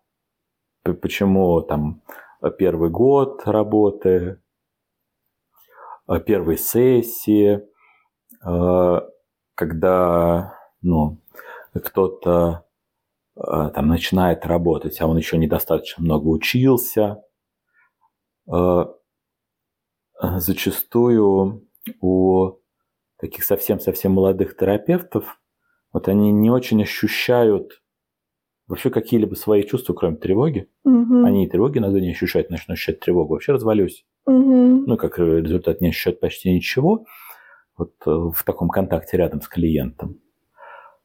Почему 0.83 1.61
там 1.61 2.01
первый 2.57 2.89
год 2.89 3.43
работы, 3.45 4.41
первой 6.25 6.57
сессии, 6.57 7.63
когда 8.41 10.57
ну, 10.81 11.19
кто-то 11.71 12.65
там 13.35 13.87
начинает 13.87 14.47
работать, 14.47 14.99
а 15.01 15.07
он 15.07 15.17
еще 15.17 15.37
недостаточно 15.37 16.03
много 16.03 16.29
учился. 16.29 17.23
Зачастую 20.19 21.67
у 21.99 22.53
таких 23.19 23.43
совсем-совсем 23.43 24.13
молодых 24.13 24.57
терапевтов 24.57 25.39
вот 25.93 26.07
они 26.07 26.31
не 26.31 26.49
очень 26.49 26.81
ощущают 26.81 27.81
вообще 28.67 28.89
какие-либо 28.89 29.35
свои 29.35 29.63
чувства, 29.63 29.93
кроме 29.93 30.15
тревоги. 30.15 30.69
Мгм. 30.85 31.25
Они 31.25 31.45
и 31.45 31.49
тревоги 31.49 31.79
иногда 31.79 31.99
не 31.99 32.11
ощущают, 32.11 32.49
начнут 32.49 32.71
ощущать 32.71 33.01
тревогу. 33.01 33.33
Вообще 33.33 33.51
развалюсь. 33.51 34.05
Мгм. 34.25 34.85
Ну, 34.85 34.97
как 34.97 35.19
результат, 35.19 35.81
не 35.81 35.89
ощущают 35.89 36.19
почти 36.19 36.53
ничего. 36.53 37.05
Вот 37.77 37.93
э, 38.05 38.09
в 38.09 38.43
таком 38.45 38.69
контакте 38.69 39.17
рядом 39.17 39.41
с 39.41 39.47
клиентом. 39.47 40.19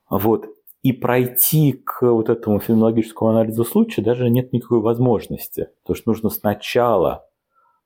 Вот. 0.08 0.46
И 0.82 0.92
пройти 0.92 1.72
к 1.72 2.02
вот 2.02 2.28
этому 2.28 2.60
феноменологическому 2.60 3.30
анализу 3.30 3.64
случая 3.64 4.02
даже 4.02 4.30
нет 4.30 4.52
никакой 4.52 4.80
возможности. 4.80 5.70
Потому 5.82 5.96
что 5.96 6.10
нужно 6.10 6.30
сначала 6.30 7.26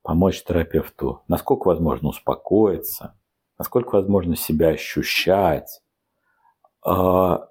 помочь 0.03 0.43
терапевту, 0.45 1.23
насколько 1.29 1.69
возможно 1.69 2.09
успокоиться, 2.09 3.19
насколько 3.59 3.97
возможно 3.97 4.37
себя 4.37 4.69
ощущать, 4.69 5.83
а, 6.83 7.49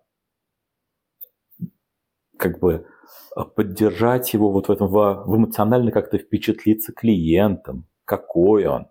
как 2.38 2.60
бы 2.60 2.88
а, 3.36 3.46
поддержать 3.46 4.34
его 4.34 4.52
вот 4.52 4.68
в 4.68 4.72
этом, 4.72 4.88
в, 4.88 5.36
эмоционально 5.36 5.92
как-то 5.92 6.18
впечатлиться 6.18 6.94
клиентом, 6.94 7.88
какой 8.06 8.66
он, 8.66 8.88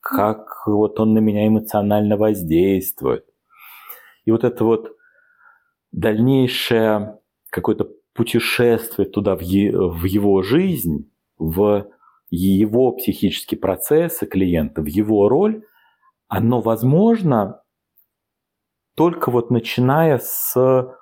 как 0.00 0.66
вот 0.66 0.98
он 0.98 1.14
на 1.14 1.18
меня 1.18 1.46
эмоционально 1.46 2.16
воздействует. 2.16 3.24
И 4.24 4.32
вот 4.32 4.42
это 4.42 4.64
вот 4.64 4.96
дальнейшее 5.92 7.20
какое-то 7.50 7.88
путешествие 8.12 9.08
туда 9.08 9.36
в, 9.36 9.40
е, 9.40 9.70
в 9.76 10.04
его 10.04 10.42
жизнь, 10.42 11.10
в 11.38 11.86
его 12.30 12.92
психические 12.92 13.58
процессы 13.58 14.26
клиента, 14.26 14.82
в 14.82 14.86
его 14.86 15.28
роль, 15.28 15.64
оно 16.28 16.60
возможно 16.60 17.62
только 18.96 19.30
вот 19.30 19.50
начиная 19.50 20.18
с 20.18 20.54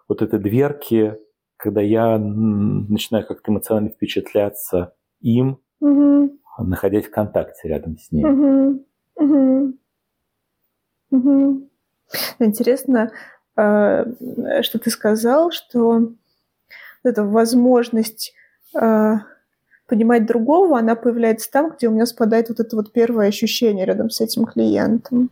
вот 0.09 0.21
этой 0.23 0.39
дверки, 0.39 1.17
когда 1.57 1.81
я 1.81 2.19
начинаю 2.19 3.27
как-то 3.27 3.53
эмоционально 3.53 3.91
впечатляться 3.91 4.95
им, 5.21 5.61
Мгм. 5.81 6.39
находясь 6.59 7.07
в 7.07 7.11
контакте 7.11 7.69
рядом 7.69 7.97
с 7.99 8.11
ним. 8.11 8.29
Мгм. 8.29 8.85
Мгм. 9.17 9.79
Мгм. 11.11 11.71
Интересно, 12.41 13.13
а, 13.57 14.05
что 14.63 14.79
ты 14.79 14.91
сказал, 14.91 15.51
что 15.53 16.13
эта 17.05 17.25
возможность 17.25 18.35
а, 18.75 19.21
понимать 19.87 20.27
другого, 20.27 20.79
она 20.79 20.95
появляется 20.95 21.51
там, 21.51 21.71
где 21.71 21.89
у 21.89 21.93
меня 21.93 22.07
спадает 22.07 22.49
вот 22.49 22.61
это 22.61 22.77
вот 22.77 22.93
первое 22.93 23.29
ощущение 23.29 23.85
рядом 23.85 24.11
с 24.11 24.21
этим 24.21 24.47
клиентом. 24.47 25.31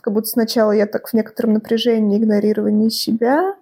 Как 0.00 0.12
будто 0.14 0.28
сначала 0.28 0.72
я 0.72 0.86
так 0.86 1.08
в 1.08 1.12
некотором 1.12 1.54
напряжении, 1.54 2.18
игнорировании 2.18 2.88
себя, 2.88 3.56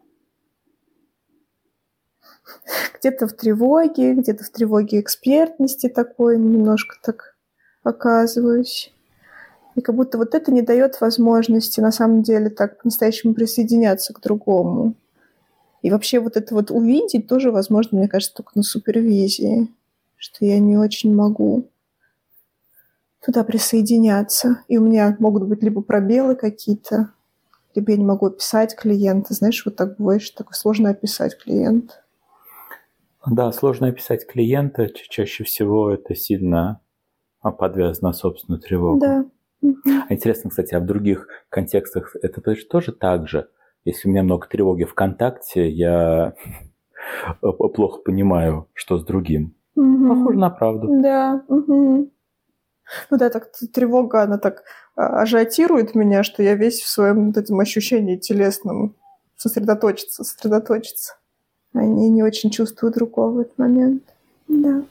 где-то 2.98 3.26
в 3.26 3.32
тревоге, 3.32 4.14
где-то 4.14 4.44
в 4.44 4.50
тревоге 4.50 5.00
экспертности 5.00 5.88
такой 5.88 6.38
немножко 6.38 6.96
так 7.02 7.36
оказываюсь. 7.82 8.92
И 9.76 9.80
как 9.80 9.94
будто 9.94 10.18
вот 10.18 10.34
это 10.34 10.52
не 10.52 10.62
дает 10.62 11.00
возможности 11.00 11.80
на 11.80 11.92
самом 11.92 12.22
деле 12.22 12.50
так 12.50 12.78
по-настоящему 12.78 13.34
присоединяться 13.34 14.12
к 14.12 14.20
другому. 14.20 14.94
И 15.82 15.90
вообще 15.90 16.20
вот 16.20 16.36
это 16.36 16.54
вот 16.54 16.70
увидеть 16.70 17.26
тоже 17.26 17.50
возможно, 17.50 17.98
мне 17.98 18.08
кажется, 18.08 18.34
только 18.34 18.52
на 18.54 18.62
супервизии, 18.62 19.68
что 20.20 20.44
я 20.44 20.58
не 20.58 20.76
очень 20.76 21.14
могу 21.14 21.70
туда 23.24 23.42
присоединяться. 23.42 24.62
И 24.68 24.76
у 24.76 24.82
меня 24.84 25.16
могут 25.18 25.48
быть 25.48 25.62
либо 25.62 25.80
пробелы 25.80 26.36
какие-то, 26.36 27.12
либо 27.74 27.92
я 27.92 27.96
не 27.96 28.04
могу 28.04 28.26
описать 28.26 28.76
клиента. 28.76 29.32
Знаешь, 29.32 29.64
вот 29.64 29.76
так 29.76 29.96
бывает, 29.96 30.20
что 30.22 30.38
такое 30.38 30.54
сложно 30.54 30.90
описать 30.90 31.38
клиента. 31.42 32.04
Да, 33.26 33.50
сложно 33.52 33.88
описать 33.88 34.26
клиента. 34.26 34.88
Ча- 34.88 35.06
Чаще 35.08 35.44
всего 35.44 35.90
это 35.90 36.14
сильно 36.14 36.80
а, 37.40 37.50
подвязано 37.50 38.08
на 38.08 38.12
собственную 38.12 38.60
тревогу. 38.60 39.00
Да. 39.00 39.24
А 40.08 40.12
Интересно, 40.12 40.50
кстати, 40.50 40.74
а 40.74 40.80
в 40.80 40.86
других 40.86 41.28
контекстах 41.48 42.14
это 42.22 42.42
то- 42.42 42.54
тоже 42.68 42.92
так 42.92 43.26
же? 43.26 43.48
Если 43.86 44.08
у 44.08 44.10
меня 44.10 44.22
много 44.22 44.46
тревоги 44.48 44.84
ВКонтакте, 44.84 45.70
я 45.70 46.34
плохо 47.40 48.00
понимаю, 48.02 48.68
что 48.74 48.98
с 48.98 49.04
другим. 49.04 49.54
Мгм. 49.74 50.08
Похоже 50.08 50.38
на 50.38 50.50
правду. 50.50 50.88
Да. 51.02 51.42
мгм. 51.48 52.10
Ну 53.10 53.16
да, 53.16 53.30
так 53.30 53.52
тревога, 53.72 54.22
она 54.22 54.38
так 54.38 54.64
а, 54.96 55.22
ажиотирует 55.22 55.94
меня, 55.94 56.22
что 56.22 56.42
я 56.42 56.54
весь 56.54 56.80
в 56.80 56.88
своем 56.88 57.26
вот 57.26 57.36
этом 57.36 57.60
ощущении 57.60 58.16
телесном 58.16 58.96
сосредоточиться, 59.36 60.24
сосредоточиться. 60.24 61.14
А 61.72 61.84
не, 61.84 62.22
очень 62.22 62.50
чувствую 62.50 62.92
другого 62.92 63.30
в 63.30 63.38
этот 63.40 63.58
момент. 63.58 64.02
Да. 64.48 64.82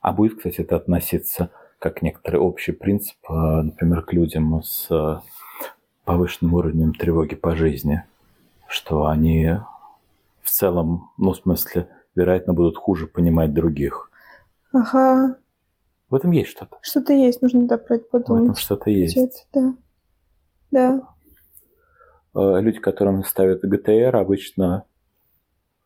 А 0.00 0.12
будет, 0.12 0.38
кстати, 0.38 0.62
это 0.62 0.76
относиться 0.76 1.50
как 1.78 2.00
некоторый 2.02 2.36
общий 2.36 2.72
принцип, 2.72 3.16
э, 3.28 3.32
например, 3.32 4.02
к 4.02 4.12
людям 4.14 4.62
с 4.62 4.86
э, 4.90 5.20
повышенным 6.04 6.54
уровнем 6.54 6.94
тревоги 6.94 7.34
по 7.34 7.54
жизни, 7.54 8.02
что 8.66 9.06
они 9.06 9.58
в 10.42 10.50
целом, 10.50 11.10
ну, 11.18 11.32
в 11.32 11.36
смысле, 11.36 11.88
вероятно, 12.14 12.52
будут 12.54 12.76
хуже 12.76 13.06
понимать 13.06 13.52
других. 13.54 14.10
Ага. 14.72 15.36
В 16.10 16.14
этом 16.14 16.30
есть 16.32 16.50
что-то. 16.50 16.78
Что-то 16.82 17.12
есть, 17.12 17.42
нужно 17.42 17.66
да, 17.66 17.78
про 17.78 17.96
это 17.96 18.04
В 18.12 18.16
этом 18.16 18.36
подумать. 18.36 18.58
что-то 18.58 18.90
есть. 18.90 19.16
Где-то, 19.16 19.38
Да. 19.52 19.74
Да. 20.70 21.00
Э, 22.34 22.60
Люди, 22.60 22.78
которым 22.80 23.24
ставят 23.24 23.62
ГТР, 23.62 24.14
обычно 24.16 24.84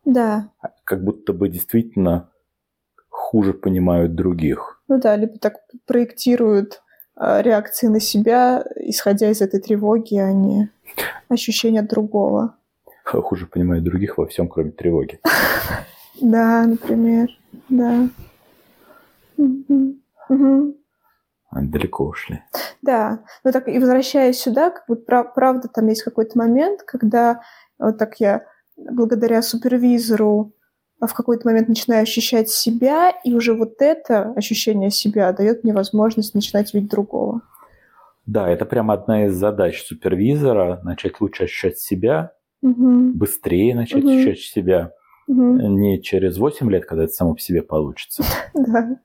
Да. 0.05 0.51
как 0.85 1.05
будто 1.05 1.33
бы 1.33 1.49
действительно 1.49 2.31
хуже 3.09 3.53
понимают 3.53 4.15
других. 4.15 4.83
Ну 4.89 4.99
да, 4.99 5.17
либо 5.17 5.39
так 5.39 5.57
проектируют 5.87 6.83
а, 7.15 7.43
реакции 7.43 7.89
на 7.89 8.01
себя, 8.01 8.65
исходя 8.77 9.29
из 9.31 9.41
этой 9.43 9.61
тревоги, 9.61 10.17
а 10.17 10.33
не 10.33 10.71
ощущения 11.29 11.83
другого. 11.83 12.55
Хуже 13.05 13.47
понимают 13.47 13.85
других 13.85 14.19
во 14.19 14.27
всем, 14.27 14.49
кроме 14.49 14.71
тревоги. 14.71 15.21
Да, 16.21 16.67
например, 16.67 17.29
да. 17.69 18.09
Они 21.51 21.69
далеко 21.69 22.05
ушли. 22.07 22.43
Да, 22.83 23.25
но 23.45 23.53
так 23.53 23.69
и 23.69 23.79
возвращаясь 23.79 24.39
сюда, 24.39 24.71
как 24.71 24.85
бы 24.87 24.97
прав- 24.97 25.35
правда 25.35 25.69
там 25.69 25.87
есть 25.89 26.03
какой-то 26.03 26.37
момент, 26.39 26.83
когда 26.83 27.41
вот 27.79 27.99
так 27.99 28.21
я 28.21 28.45
благодаря 28.77 29.43
супервизору 29.43 30.53
в 31.01 31.15
какой-то 31.15 31.47
момент 31.49 31.69
начинаю 31.69 32.03
ощущать 32.03 32.51
себя, 32.51 33.11
и 33.25 33.33
уже 33.35 33.55
вот 33.55 33.81
это 33.81 34.33
ощущение 34.33 34.91
себя 34.91 35.33
дает 35.33 35.63
мне 35.65 35.73
возможность 35.73 36.35
начинать 36.35 36.75
видеть 36.75 36.91
другого. 36.91 37.41
Да, 38.27 38.49
это 38.49 38.67
прямо 38.67 38.95
одна 38.95 39.27
из 39.27 39.35
задач 39.35 39.83
супервизора– 39.87 40.81
начать 40.85 41.21
лучше 41.21 41.45
ощущать 41.45 41.79
себя, 41.79 42.33
Мгм. 42.63 43.13
быстрее 43.13 43.75
начать 43.75 44.05
Мгм. 44.05 44.13
ощущать 44.13 44.41
себя, 44.41 44.93
Мгм. 45.29 45.77
не 45.77 46.03
через 46.03 46.39
8 46.39 46.71
лет, 46.71 46.87
когда 46.87 47.05
это 47.05 47.13
само 47.13 47.35
по 47.35 47.41
себе 47.41 47.63
получится. 47.63 48.23
Да. 48.55 48.99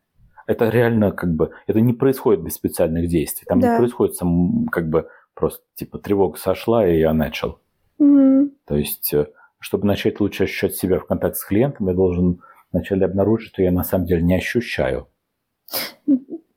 Это 0.46 0.70
реально 0.70 1.12
как 1.12 1.34
бы, 1.36 1.52
это 1.68 1.80
не 1.80 1.94
происходит 1.94 2.44
без 2.44 2.54
специальных 2.56 3.08
действий. 3.08 3.46
Там 3.48 3.60
Да. 3.60 3.74
не 3.74 3.78
происходит 3.78 4.16
сам, 4.16 4.66
как 4.72 4.90
бы 4.90 5.08
просто 5.36 5.64
типа 5.76 6.00
тревога 6.00 6.38
сошла, 6.38 6.86
и 6.88 7.00
я 7.00 7.14
начал. 7.14 7.60
Мгм. 7.98 8.52
То 8.66 8.76
есть, 8.76 9.14
э, 9.14 9.28
чтобы 9.60 9.86
начать 9.88 10.20
лучше 10.20 10.44
ощущать 10.44 10.76
себя 10.76 11.00
в 11.00 11.06
контакте 11.06 11.40
с 11.40 11.46
клиентом, 11.46 11.88
я 11.88 11.94
должен 11.94 12.42
вначале 12.74 13.06
обнаружить, 13.06 13.50
что 13.50 13.62
я 13.62 13.72
на 13.72 13.84
самом 13.84 14.06
деле 14.06 14.22
не 14.24 14.36
ощущаю. 14.36 15.08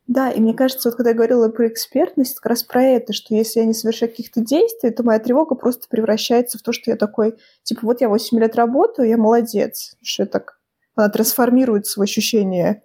Да, 0.07 0.31
и 0.31 0.41
мне 0.41 0.55
кажется, 0.55 0.89
вот 0.89 0.97
когда 0.97 1.11
я 1.11 1.17
говорила 1.17 1.49
про 1.49 1.67
экспертность, 1.67 2.37
как 2.37 2.47
раз 2.47 2.63
про 2.63 2.83
это, 2.83 3.13
что 3.13 3.35
если 3.35 3.61
я 3.61 3.67
не 3.67 3.75
совершаю 3.75 4.11
каких-то 4.11 4.41
действий, 4.41 4.91
то 4.91 5.03
моя 5.03 5.19
тревога 5.19 5.57
просто 5.57 5.89
превращается 5.89 6.59
в 6.59 6.63
то, 6.63 6.73
что 6.73 6.93
я 6.93 6.97
такой, 6.97 7.35
типа, 7.65 7.81
вот 7.83 8.01
я 8.01 8.09
8 8.09 8.39
лет 8.39 8.55
работаю, 8.55 9.09
я 9.09 9.17
молодец. 9.17 9.97
Что 10.03 10.23
я 10.23 10.27
так... 10.29 10.61
Она 10.95 11.09
трансформируется 11.09 11.99
в 11.99 12.03
ощущение 12.03 12.83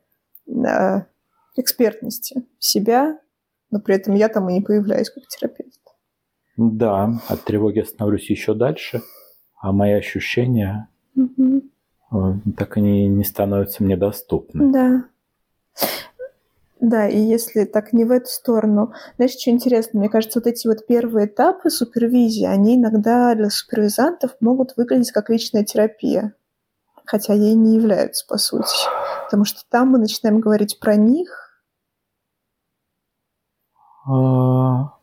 э, 0.48 1.02
экспертности 1.56 2.44
себя, 2.58 3.20
но 3.70 3.80
при 3.80 3.96
этом 3.96 4.16
я 4.16 4.28
там 4.28 4.50
и 4.50 4.54
не 4.54 4.62
появляюсь 4.62 5.12
как 5.12 5.28
терапевт. 5.28 5.80
Да, 6.58 7.22
от 7.28 7.44
тревоги 7.44 7.78
я 7.78 7.86
становлюсь 7.86 8.30
еще 8.30 8.54
дальше, 8.56 9.02
а 9.60 9.72
мои 9.72 9.94
ощущения 9.94 10.90
э, 11.16 11.24
так 12.58 12.78
они 12.78 13.08
не 13.08 13.24
становятся 13.24 13.84
мне 13.84 13.96
доступны. 13.96 14.72
Да, 14.72 15.06
Да, 16.82 17.08
и 17.08 17.20
если 17.20 17.66
так 17.66 17.94
не 17.94 18.06
в 18.06 18.12
эту 18.12 18.26
сторону. 18.26 18.92
Знаешь, 19.16 19.38
что 19.40 19.52
интересно? 19.52 20.00
Мне 20.00 20.10
кажется, 20.10 20.40
вот 20.40 20.48
эти 20.48 20.68
вот 20.68 20.88
первые 20.88 21.28
этапы 21.28 21.70
супервизии, 21.70 22.46
они 22.46 22.76
иногда 22.76 23.36
для 23.36 23.52
супервизантов 23.52 24.32
могут 24.40 24.76
выглядеть 24.76 25.12
как 25.12 25.30
личная 25.30 25.64
терапия. 25.64 26.34
Хотя 27.06 27.34
ей 27.34 27.54
не 27.54 27.76
являются, 27.76 28.26
по 28.28 28.38
сути. 28.38 28.74
Потому 29.26 29.46
что 29.46 29.62
там 29.70 29.90
мы 29.90 30.00
начинаем 30.00 30.40
говорить 30.40 30.80
про 30.80 30.96
них. 30.96 31.62
А, 34.08 34.94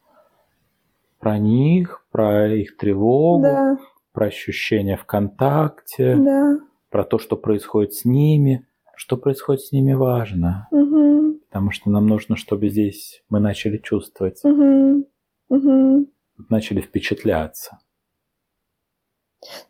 про 1.20 1.38
них, 1.38 2.04
про 2.10 2.52
их 2.52 2.76
тревогу, 2.76 3.42
Да, 3.44 3.78
про 4.12 4.26
ощущения 4.26 4.96
в 4.96 5.04
контакте, 5.04 6.16
да. 6.16 6.58
про 6.90 7.04
то, 7.04 7.18
что 7.20 7.36
происходит 7.36 7.94
с 7.94 8.04
ними. 8.04 8.66
Что 8.96 9.16
происходит 9.16 9.62
с 9.62 9.70
ними 9.70 9.92
важно, 9.92 10.66
Угу, 10.72 11.37
потому 11.48 11.70
что 11.70 11.90
нам 11.90 12.06
нужно, 12.06 12.36
чтобы 12.36 12.68
здесь 12.68 13.22
мы 13.28 13.40
начали 13.40 13.78
чувствовать, 13.78 14.40
угу, 14.44 15.08
угу. 15.48 16.06
начали 16.48 16.80
впечатляться. 16.80 17.78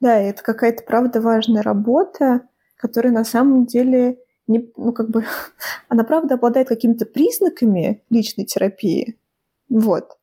Да, 0.00 0.16
это 0.18 0.42
какая-то, 0.42 0.82
правда, 0.84 1.20
важная 1.20 1.62
работа, 1.62 2.48
которая 2.76 3.12
на 3.12 3.24
самом 3.24 3.66
деле 3.66 4.18
не, 4.46 4.72
ну, 4.76 4.92
как 4.92 5.10
бы, 5.10 5.24
она, 5.88 6.04
правда, 6.04 6.34
обладает 6.34 6.68
какими-то 6.68 7.06
признаками 7.06 8.02
личной 8.10 8.44
терапии. 8.44 9.18
Вот. 9.68 10.18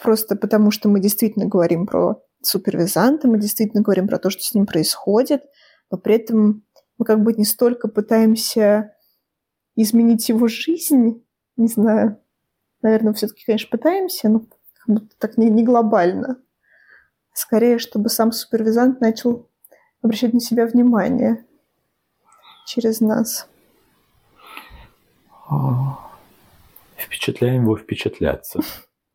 Просто 0.00 0.36
потому, 0.36 0.70
что 0.70 0.88
мы 0.88 1.00
действительно 1.00 1.46
говорим 1.46 1.86
про 1.86 2.22
супервизанта, 2.42 3.28
мы 3.28 3.38
действительно 3.38 3.82
говорим 3.82 4.08
про 4.08 4.18
то, 4.18 4.30
что 4.30 4.42
с 4.42 4.54
ним 4.54 4.66
происходит, 4.66 5.42
но 5.90 5.98
при 5.98 6.14
этом 6.14 6.64
мы 6.98 7.04
как 7.04 7.22
бы 7.22 7.32
не 7.32 7.44
столько 7.44 7.88
пытаемся 7.88 8.94
изменить 9.76 10.28
его 10.28 10.48
жизнь, 10.48 11.24
не 11.56 11.68
знаю, 11.68 12.18
наверное, 12.82 13.12
все-таки, 13.12 13.44
конечно, 13.44 13.68
пытаемся, 13.70 14.28
но 14.28 14.40
как 14.40 14.86
будто 14.86 15.14
так 15.18 15.36
не, 15.38 15.48
не 15.50 15.64
глобально. 15.64 16.38
Скорее, 17.32 17.78
чтобы 17.78 18.08
сам 18.08 18.32
супервизант 18.32 19.00
начал 19.00 19.48
обращать 20.02 20.32
на 20.32 20.40
себя 20.40 20.66
внимание 20.66 21.44
через 22.66 23.00
нас. 23.00 23.48
А, 25.48 25.98
Впечатляем 26.96 27.62
его 27.62 27.76
впечатляться. 27.76 28.60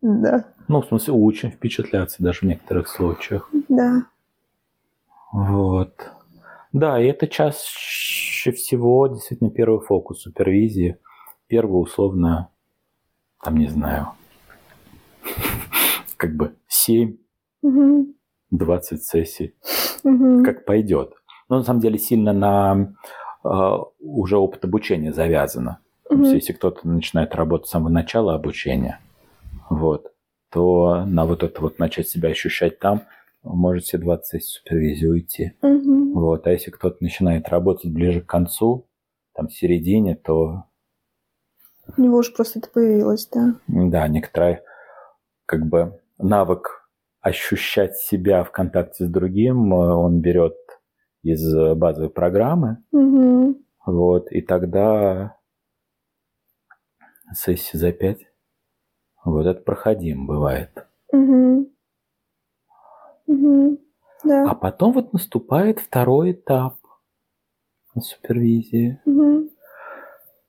Да, 0.02 0.46
Ну, 0.68 0.82
в 0.82 0.88
смысле, 0.88 1.14
учим 1.14 1.52
впечатляться 1.52 2.22
даже 2.22 2.40
в 2.40 2.44
некоторых 2.44 2.88
случаях. 2.88 3.50
да. 3.70 4.04
Вот. 5.32 6.12
Да, 6.74 7.02
и 7.02 7.08
это 7.08 7.28
чаще 8.46 8.52
всего 8.52 9.08
действительно 9.08 9.50
первый 9.50 9.82
фокус 9.82 10.22
супервизии. 10.22 10.98
Первый, 11.48 11.82
условно, 11.82 12.50
там, 13.44 13.58
не 13.58 13.68
знаю, 13.68 14.10
как 16.18 16.36
бы 16.36 16.56
7-20 16.70 17.16
Мгм, 17.64 18.14
сессий, 19.00 19.56
мгм. 20.04 20.44
как 20.44 20.66
пойдет. 20.66 21.14
Но 21.50 21.58
на 21.58 21.64
самом 21.64 21.80
деле 21.80 21.98
сильно 21.98 22.34
на 22.34 22.94
э, 23.44 23.78
уже 24.00 24.38
опыт 24.38 24.64
обучения 24.64 25.12
завязано. 25.14 25.80
То 26.08 26.16
есть, 26.16 26.28
Мгм. 26.28 26.36
если 26.36 26.54
кто-то 26.54 26.88
начинает 26.88 27.34
работать 27.36 27.68
с 27.68 27.72
самого 27.72 27.90
начала 27.90 28.36
обучения, 28.36 29.00
вот, 29.70 30.12
то 30.52 31.04
на 31.06 31.26
вот 31.26 31.42
это 31.44 31.62
вот 31.62 31.80
начать 31.80 32.08
себя 32.08 32.30
ощущать 32.30 32.80
там, 32.80 33.02
может 33.46 33.84
все 33.86 33.98
20 33.98 34.26
сессий 34.26 34.60
супервизии 34.60 35.06
уйти. 35.08 35.54
Мгм. 35.62 36.14
Вот. 36.14 36.48
А 36.48 36.52
если 36.52 36.72
кто-то 36.72 36.98
начинает 37.02 37.48
работать 37.50 37.92
ближе 37.92 38.22
к 38.22 38.26
концу, 38.26 38.88
там, 39.34 39.50
середине, 39.50 40.16
то, 40.16 40.64
У 41.98 42.02
него 42.02 42.18
уже 42.18 42.32
просто 42.32 42.60
это 42.60 42.70
появилось, 42.70 43.28
да. 43.28 43.56
да, 43.68 44.08
некоторый, 44.08 44.60
как 45.46 45.68
бы, 45.68 46.00
навык 46.18 46.90
ощущать 47.22 47.96
себя 47.98 48.44
в 48.44 48.52
контакте 48.52 49.06
с 49.06 49.10
другим, 49.10 49.74
э, 49.74 49.78
он 49.94 50.20
берет 50.22 50.56
из 51.24 51.44
базовой 51.76 52.10
программы, 52.10 52.78
Мгм. 52.92 53.58
вот, 53.86 54.32
и 54.32 54.42
тогда 54.42 55.38
сессии 57.34 57.78
за 57.78 57.92
пять, 57.92 58.26
вот 59.24 59.46
это 59.46 59.62
проходим 59.62 60.28
бывает. 60.28 60.86
Мгм. 61.12 61.68
Мгм. 63.28 63.78
Да. 64.24 64.50
А 64.50 64.56
потом 64.56 64.94
вот 64.94 65.14
наступает 65.14 65.80
второй 65.80 66.32
этап 66.32 66.78
на 67.94 68.02
супервизии. 68.02 69.00
Мгм. 69.06 69.50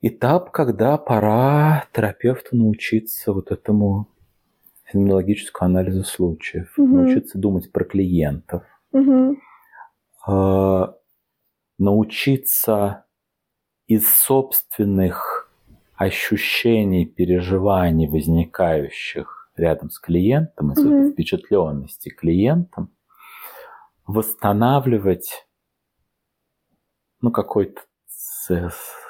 Этап, 0.02 0.50
когда 0.50 0.98
пора 0.98 1.86
терапевту 1.92 2.56
научиться 2.56 3.32
вот 3.32 3.50
этому 3.50 4.08
феноменологическому 4.84 5.70
анализу 5.70 6.04
случаев, 6.04 6.72
Мгм. 6.76 6.94
научиться 6.96 7.38
думать 7.38 7.72
про 7.72 7.84
клиентов, 7.84 8.62
Мгм. 8.92 9.40
э, 10.28 10.86
научиться 11.78 13.04
из 13.88 14.08
собственных 14.14 15.50
ощущений, 15.96 17.06
переживаний, 17.06 18.08
возникающих 18.08 19.45
рядом 19.58 19.90
с 19.90 19.98
клиентом, 19.98 20.72
из 20.72 20.78
этой 20.78 21.12
впечатленности 21.12 22.08
клиентом, 22.08 22.94
восстанавливать 24.06 25.46
ну, 27.20 27.30
какой-то 27.30 27.80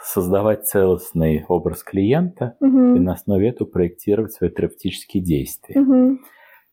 создавать 0.02 0.66
целостный 0.66 1.44
образ 1.48 1.82
клиента 1.82 2.56
и 2.60 2.64
Мгм. 2.64 3.04
на 3.04 3.12
основе 3.12 3.50
этого 3.50 3.68
проектировать 3.68 4.32
свои 4.32 4.48
терапевтические 4.50 5.22
действия. 5.22 5.78
Мгм. 5.78 6.20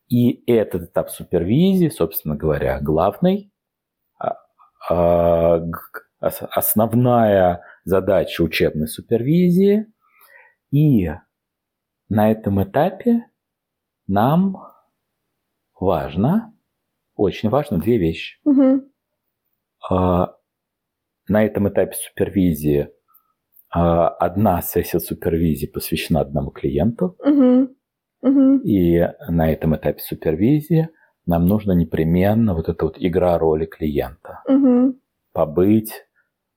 И 0.08 0.42
этот 0.50 0.84
этап 0.84 1.10
супервизии, 1.10 1.88
собственно 1.88 2.36
говоря, 2.36 2.78
главный, 2.80 3.52
а, 4.18 4.36
а, 4.88 5.62
основная 6.20 7.62
задача 7.84 8.42
учебной 8.42 8.86
супервизии. 8.86 9.86
И 10.70 11.10
на 12.08 12.30
этом 12.30 12.62
этапе 12.62 13.26
нам 14.06 14.56
важно, 15.78 16.54
очень 17.16 17.48
важно 17.48 17.78
две 17.78 17.98
вещи. 17.98 18.38
Мгм. 18.44 18.90
А, 19.90 20.34
На 21.28 21.44
этом 21.44 21.68
этапе 21.68 21.94
супервизии 21.94 22.90
а, 23.70 24.08
одна 24.08 24.60
сессия 24.62 25.00
супервизии 25.00 25.66
посвящена 25.66 26.20
одному 26.20 26.50
клиенту, 26.50 27.16
Мгм. 27.24 27.74
Мгм. 28.22 28.58
и 28.58 29.08
на 29.28 29.50
этом 29.52 29.74
этапе 29.76 30.00
супервизии 30.00 30.90
нам 31.26 31.46
нужно 31.46 31.72
непременно 31.72 32.54
вот 32.54 32.68
эта 32.68 32.84
вот 32.84 32.96
игра 32.98 33.38
роли 33.38 33.64
клиента. 33.66 34.42
Мгм. 34.46 35.00
Побыть 35.32 35.92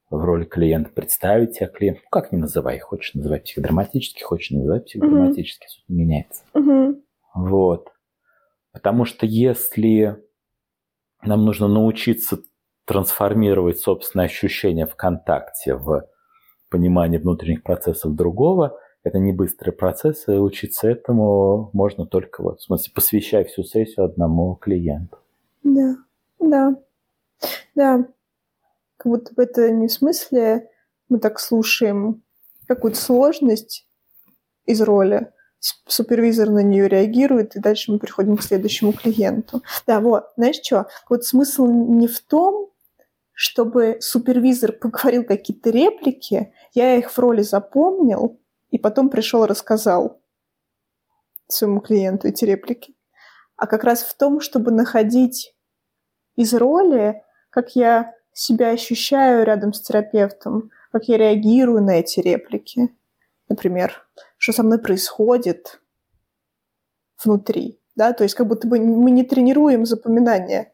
в 0.10 0.17
роли 0.23 0.43
клиента, 0.45 0.89
представить 0.89 1.55
себя 1.55 1.67
клиенту, 1.67 2.01
ну, 2.03 2.10
как 2.12 2.31
ни 2.31 2.38
называй, 2.38 2.79
хочешь 2.79 3.13
называть 3.13 3.43
психодраматически, 3.45 4.21
хочешь 4.23 4.51
называть 4.51 4.86
психодраматически, 4.86 5.67
суть 5.67 5.88
не 5.89 6.03
меняется. 6.03 6.43
Мгм. 6.53 7.01
Вот. 7.38 7.91
Потому 8.71 9.06
что 9.06 9.26
если 9.26 10.23
нам 11.23 11.45
нужно 11.45 11.67
научиться 11.67 12.39
трансформировать 12.86 13.80
собственное 13.80 14.26
ощущение 14.26 14.86
в 14.86 14.95
контакте, 14.95 15.76
в 15.76 16.08
понимание 16.69 17.19
внутренних 17.19 17.63
процессов 17.63 18.15
другого, 18.15 18.80
это 19.04 19.19
не 19.19 19.32
быстрый 19.32 19.71
процесс, 19.71 20.28
и 20.28 20.32
учиться 20.32 20.88
этому 20.88 21.69
можно 21.73 22.06
только 22.06 22.41
вот, 22.41 22.60
в 22.60 22.63
смысле, 22.63 22.91
посвящая 22.93 23.45
всю 23.45 23.63
сессию 23.63 24.06
одному 24.06 24.56
клиенту. 24.56 25.17
Да. 25.63 25.95
Да. 26.39 26.76
Да. 27.76 28.08
Как 28.97 29.08
будто 29.08 29.34
бы 29.34 29.43
это 29.43 29.71
не 29.71 29.88
в 29.88 29.91
смысле 29.91 30.69
мы 31.10 31.19
так 31.19 31.39
слушаем 31.39 32.23
какую-то 32.67 32.97
сложность 32.97 33.88
из 34.65 34.82
роли, 34.82 35.32
супервизор 35.60 36.50
на 36.50 36.60
нее 36.60 36.88
реагирует, 36.88 37.56
и 37.56 37.60
дальше 37.60 37.91
мы 37.91 38.00
приходим 38.00 38.38
к 38.38 38.43
следующему 38.43 38.93
клиенту. 38.93 39.63
Да, 39.86 40.00
вот, 40.00 40.28
знаешь 40.38 40.60
что? 40.63 40.88
Вот 41.10 41.26
смысл 41.26 41.67
не 41.67 42.08
в 42.08 42.20
том, 42.22 42.72
чтобы 43.34 43.98
супервизор 44.00 44.72
поговорил 44.82 45.24
какие-то 45.24 45.70
реплики, 45.70 46.54
я 46.74 46.96
их 46.96 47.12
в 47.12 47.20
роли 47.20 47.41
запомнил, 47.41 48.39
и 48.70 48.78
потом 48.78 49.10
пришел 49.10 49.43
и 49.43 49.48
рассказал 49.48 50.22
своему 51.48 51.80
клиенту 51.80 52.28
эти 52.28 52.46
реплики. 52.46 52.96
А 53.56 53.65
как 53.67 53.84
раз 53.84 54.04
в 54.04 54.15
том, 54.15 54.41
чтобы 54.41 54.72
находить 54.72 55.56
из 56.36 56.54
роли, 56.54 57.24
как 57.50 57.76
я 57.76 58.13
себя 58.34 58.70
ощущаю 58.70 59.46
рядом 59.46 59.74
с 59.74 59.82
терапевтом, 59.82 60.70
как 60.91 61.06
я 61.06 61.17
реагирую 61.17 61.82
на 61.82 62.00
эти 62.00 62.20
реплики. 62.20 62.96
Например, 63.50 64.08
что 64.38 64.54
со 64.54 64.63
мной 64.63 64.80
происходит 64.80 65.82
внутри. 67.23 67.80
Да? 67.95 68.13
То 68.13 68.23
есть 68.23 68.36
как 68.36 68.47
будто 68.47 68.67
бы 68.67 68.80
мы 68.80 69.12
не 69.12 69.23
тренируем 69.23 69.86
запоминание 69.86 70.73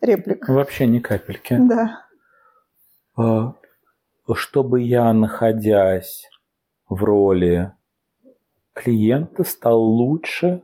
реплик. 0.00 0.48
Вообще 0.48 0.86
ни 0.86 0.98
капельки. 0.98 1.56
Да. 1.58 2.06
А, 3.16 3.54
чтобы 4.34 4.82
я, 4.82 5.12
находясь 5.12 6.28
в 6.88 7.02
роли 7.02 7.72
клиента, 8.74 9.44
стал 9.44 9.80
лучше 9.80 10.62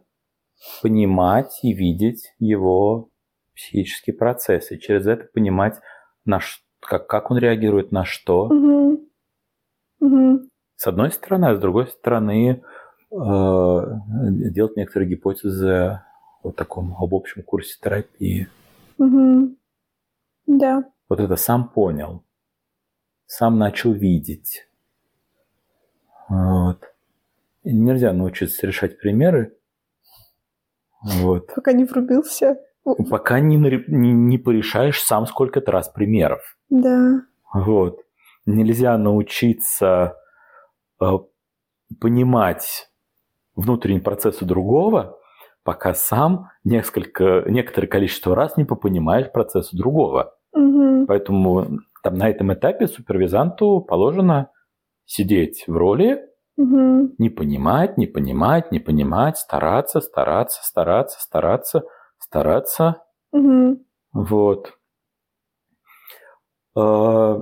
понимать 0.83 1.59
и 1.63 1.73
видеть 1.73 2.33
его 2.39 3.11
психические 3.55 4.15
процессы, 4.15 4.77
и 4.77 4.81
через 4.81 5.07
это 5.07 5.29
понимать, 5.33 5.81
на 6.25 6.41
ш... 6.41 6.61
как, 6.81 7.07
как 7.07 7.31
он 7.31 7.39
реагирует 7.39 7.93
на 7.93 8.05
что. 8.05 8.47
Мгм. 8.47 9.01
Мгм. 10.01 10.51
С 10.85 10.87
одной 10.87 11.11
стороны, 11.13 11.47
а 11.47 11.57
с 11.57 11.59
другой 11.59 11.87
стороны, 11.87 12.63
э, 13.11 13.17
делать 13.17 14.77
некоторые 14.77 15.09
гипотезы 15.09 16.03
о 16.43 16.53
таком 16.53 16.95
об 16.99 17.15
общем 17.15 17.43
курсе 17.43 17.79
терапии. 17.83 18.49
Мгм. 18.99 19.57
Да. 20.47 20.85
Вот 21.09 21.21
это 21.21 21.37
сам 21.37 21.71
понял, 21.71 22.23
сам 23.25 23.59
начал 23.59 23.93
видеть. 23.93 24.69
Вот. 26.29 26.85
И 27.63 27.73
нельзя 27.73 28.13
научиться 28.13 28.67
решать 28.67 29.01
примеры, 29.01 29.57
вот. 31.03 31.51
Пока 31.55 31.73
не 31.73 31.85
врубился. 31.85 32.59
пока 33.09 33.41
не, 33.41 33.57
не, 33.57 34.13
не 34.13 34.37
порешаешь 34.37 35.01
сам 35.03 35.25
сколько-то 35.27 35.73
раз 35.73 35.89
примеров. 35.89 36.43
Да. 36.69 37.23
Вот. 37.55 38.03
Нельзя 38.45 38.99
научиться 38.99 40.19
понимать 42.01 42.89
внутренний 43.55 44.01
процесс 44.01 44.43
у 44.43 44.47
другого, 44.47 45.19
пока 45.63 45.95
сам 45.95 46.51
несколько, 46.65 47.45
некоторое 47.47 47.87
количество 47.89 48.35
раз 48.35 48.57
не 48.57 48.65
попонимаешь 48.65 49.33
процесс 49.33 49.73
у 49.73 49.77
другого. 49.77 50.37
Мгм. 50.53 51.07
Поэтому 51.07 51.81
там, 52.03 52.15
на 52.15 52.29
этом 52.29 52.53
этапе 52.53 52.87
супервизанту 52.87 53.81
положено 53.81 54.51
сидеть 55.07 55.65
в 55.67 55.77
роли, 55.77 56.23
Мгм. 56.57 57.15
не 57.19 57.31
понимать, 57.31 57.99
не 57.99 58.07
понимать, 58.07 58.71
не 58.71 58.79
понимать, 58.79 59.39
стараться, 59.39 60.01
стараться, 60.01 60.61
стараться, 60.63 61.21
стараться, 61.21 61.83
стараться. 62.19 63.03
Мгм. 63.33 63.85
Вот. 64.13 64.79
Э, 66.77 67.37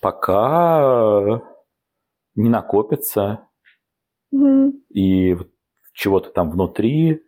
Пока 0.00 1.40
не 2.36 2.48
накопится 2.48 3.40
Мгм. 4.30 4.82
и 4.90 5.36
чего-то 5.92 6.30
там 6.30 6.50
внутри, 6.50 7.22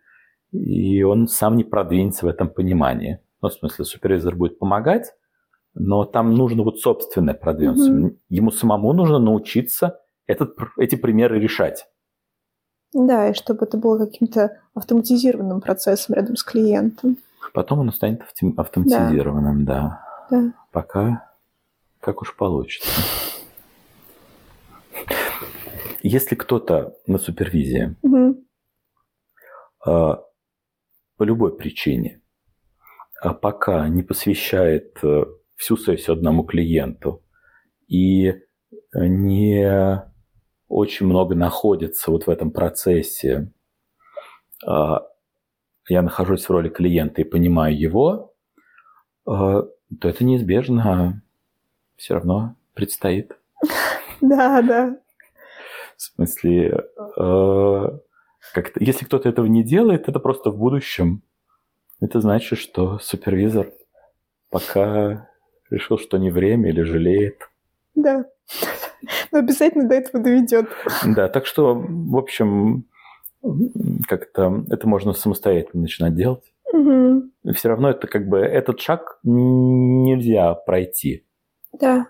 и 0.51 1.03
он 1.03 1.27
сам 1.27 1.57
не 1.57 1.63
продвинется 1.63 2.25
в 2.25 2.29
этом 2.29 2.49
понимании. 2.49 3.19
Ну, 3.41 3.49
в 3.49 3.53
смысле, 3.53 3.85
супервизор 3.85 4.35
будет 4.35 4.59
помогать, 4.59 5.13
но 5.73 6.05
там 6.05 6.33
нужно 6.35 6.63
вот 6.63 6.79
собственное 6.79 7.33
продвинуться. 7.33 7.91
Мгм. 7.91 8.17
Ему 8.29 8.51
самому 8.51 8.93
нужно 8.93 9.19
научиться 9.19 9.99
этот, 10.27 10.55
эти 10.77 10.95
примеры 10.95 11.39
решать. 11.39 11.87
Да, 12.93 13.29
и 13.29 13.33
чтобы 13.33 13.65
это 13.65 13.77
было 13.77 14.05
каким-то 14.05 14.57
автоматизированным 14.73 15.61
процессом 15.61 16.15
рядом 16.15 16.35
с 16.35 16.43
клиентом. 16.43 17.17
Потом 17.53 17.79
он 17.79 17.91
станет 17.91 18.21
автоматизированным, 18.57 19.65
да. 19.65 20.01
Да. 20.29 20.53
Пока 20.71 21.29
как 21.99 22.21
уж 22.21 22.35
получится. 22.35 22.89
Если 26.11 26.33
кто-то 26.33 26.95
на 27.05 27.19
супервизии 27.19 27.95
а, 29.85 30.23
по 31.17 31.23
любой 31.23 31.55
причине 31.55 32.23
а 33.21 33.35
пока 33.35 33.87
не 33.87 34.01
посвящает 34.01 34.97
э, 35.03 35.25
всю 35.55 35.77
сессию 35.77 36.15
одному 36.15 36.43
клиенту 36.43 37.23
и 37.87 38.33
не 38.93 40.03
очень 40.67 41.05
много 41.05 41.35
находится 41.35 42.09
вот 42.09 42.25
в 42.25 42.29
этом 42.31 42.49
процессе, 42.49 43.51
а, 44.65 45.05
я 45.89 46.01
нахожусь 46.01 46.45
в 46.45 46.49
роли 46.49 46.69
клиента 46.69 47.21
и 47.21 47.23
понимаю 47.25 47.79
его, 47.79 48.33
то 49.25 49.69
это 50.01 50.23
неизбежно 50.23 51.21
все 51.97 52.15
равно 52.15 52.55
предстоит. 52.73 53.37
Да, 54.21 54.61
да. 54.61 54.97
В 55.99 56.01
смысле, 56.01 56.85
э, 57.17 57.83
как-то, 58.53 58.79
если 58.81 59.03
кто-то 59.03 59.27
этого 59.27 59.47
не 59.47 59.65
делает, 59.65 60.07
это 60.07 60.21
просто 60.21 60.49
в 60.49 60.57
будущем. 60.57 61.23
Это 61.99 62.21
значит, 62.21 62.57
что 62.57 62.99
супервизор 62.99 63.67
пока 64.49 65.29
решил, 65.69 65.97
что 65.97 66.17
не 66.17 66.29
время 66.29 66.69
или 66.69 66.83
жалеет. 66.83 67.49
Да. 67.95 68.23
Но 69.33 69.39
обязательно 69.39 69.89
до 69.89 69.95
этого 69.95 70.23
доведет. 70.23 70.69
Да, 71.05 71.27
так 71.27 71.45
что, 71.45 71.75
в 71.75 72.15
общем, 72.15 72.85
как-то 74.07 74.63
это 74.69 74.87
можно 74.87 75.11
самостоятельно 75.11 75.81
начинать 75.81 76.15
делать. 76.15 76.53
Мгм. 76.71 77.33
Все 77.53 77.67
равно 77.67 77.89
это 77.89 78.07
как 78.07 78.29
бы 78.29 78.39
этот 78.39 78.79
шаг 78.79 79.19
нельзя 79.23 80.53
пройти. 80.53 81.27
Да. 81.77 82.07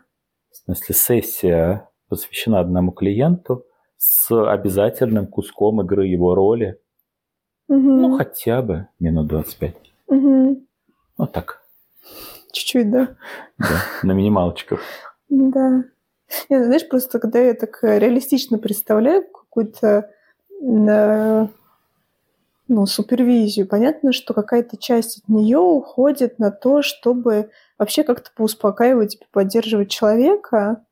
В 0.52 0.58
смысле, 0.58 0.93
сессия 0.93 1.89
посвящена 2.08 2.60
одному 2.60 2.91
клиенту 2.91 3.65
с 3.99 4.31
обязательным 4.31 5.27
куском 5.27 5.81
игры 5.81 6.07
его 6.07 6.33
роли. 6.33 6.79
Мгм. 7.67 8.01
Ну, 8.01 8.17
хотя 8.17 8.62
бы 8.62 8.88
минут 8.99 9.27
25. 9.27 9.75
Мгм. 10.07 10.65
Ну, 11.17 11.27
так, 11.27 11.62
Чуть-чуть, 12.51 12.89
да. 12.89 13.15
да, 13.57 13.83
на 14.01 14.13
минималочках. 14.13 14.79
Да. 15.29 15.83
Не, 16.49 16.63
знаешь, 16.63 16.88
просто 16.88 17.19
когда 17.19 17.39
я 17.39 17.53
так 17.53 17.83
э, 17.83 17.99
реалистично 17.99 18.57
представляю 18.57 19.23
какую-то 19.27 20.09
э, 20.62 21.47
ну, 22.67 22.85
супервизию, 22.85 23.67
понятно, 23.67 24.13
что 24.13 24.33
какая-то 24.33 24.77
часть 24.77 25.19
от 25.19 25.29
нее 25.29 25.59
уходит 25.59 26.39
на 26.39 26.51
то, 26.51 26.81
чтобы 26.81 27.49
вообще 27.77 28.03
как-то 28.03 28.31
поуспокаивать 28.35 29.15
и 29.15 29.19
поддерживать 29.31 29.89
человека. 29.89 30.85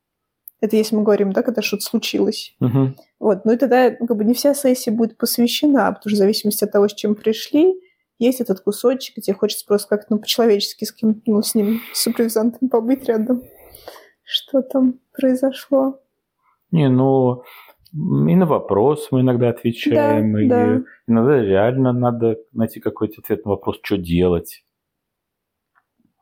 Это 0.59 0.75
если 0.75 0.95
мы 0.95 1.03
говорим, 1.03 1.31
да, 1.33 1.43
когда 1.43 1.61
что-то 1.61 1.83
случилось. 1.83 2.55
Мгм. 2.59 2.95
Вот. 3.19 3.45
Ну 3.45 3.51
и 3.51 3.57
тогда 3.57 3.95
ну, 3.99 4.07
как 4.07 4.17
бы 4.17 4.25
не 4.25 4.33
вся 4.33 4.53
сессия 4.53 4.91
будет 4.91 5.17
посвящена, 5.17 5.91
потому 5.91 6.09
что 6.09 6.09
в 6.09 6.17
зависимости 6.17 6.63
от 6.63 6.71
того, 6.71 6.87
с 6.87 6.93
чем 6.93 7.15
пришли, 7.15 7.75
есть 8.19 8.41
этот 8.41 8.61
кусочек, 8.61 9.17
где 9.17 9.33
хочется 9.33 9.65
просто 9.67 9.89
как-то 9.89 10.15
ну, 10.15 10.19
по-человечески 10.19 10.85
с 10.85 10.91
кем 10.91 11.21
ну, 11.27 11.41
с 11.41 11.53
ним, 11.53 11.81
с 11.93 12.01
супервизантом 12.01 12.69
побыть 12.69 13.07
рядом. 13.07 13.43
Что 14.23 14.61
там 14.61 14.99
произошло? 15.13 15.99
Не, 16.71 16.89
ну, 16.89 17.43
и 17.93 18.35
на 18.35 18.45
вопрос 18.45 19.07
мы 19.11 19.21
иногда 19.21 19.49
отвечаем, 19.49 20.33
Да, 20.33 20.41
и 20.41 20.47
да. 20.47 20.83
иногда 21.07 21.41
реально 21.41 21.93
надо 21.93 22.37
найти 22.51 22.79
какой-то 22.79 23.21
ответ 23.21 23.45
на 23.45 23.51
вопрос, 23.51 23.77
что 23.83 23.97
делать. 23.97 24.65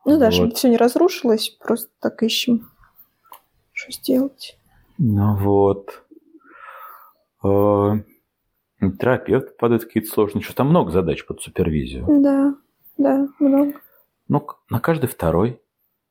Ну 0.04 0.18
да, 0.18 0.26
Вот. 0.26 0.34
чтобы 0.34 0.54
все 0.54 0.68
не 0.68 0.76
разрушилось, 0.76 1.48
просто 1.48 1.90
так 2.00 2.22
ищем, 2.22 2.68
что 3.76 3.92
сделать. 3.92 4.58
Ну 4.98 5.36
вот. 5.36 6.02
Э, 7.44 7.92
Терапевт 8.80 9.56
падает 9.58 9.84
какие-то 9.84 10.10
сложности. 10.10 10.52
Там 10.52 10.70
много 10.70 10.90
задач 10.90 11.24
под 11.26 11.40
супервизию. 11.42 12.04
Да, 12.08 12.54
да, 12.96 13.28
много. 13.38 13.74
Ну, 14.28 14.46
на 14.70 14.80
каждой 14.80 15.06
второй 15.08 15.60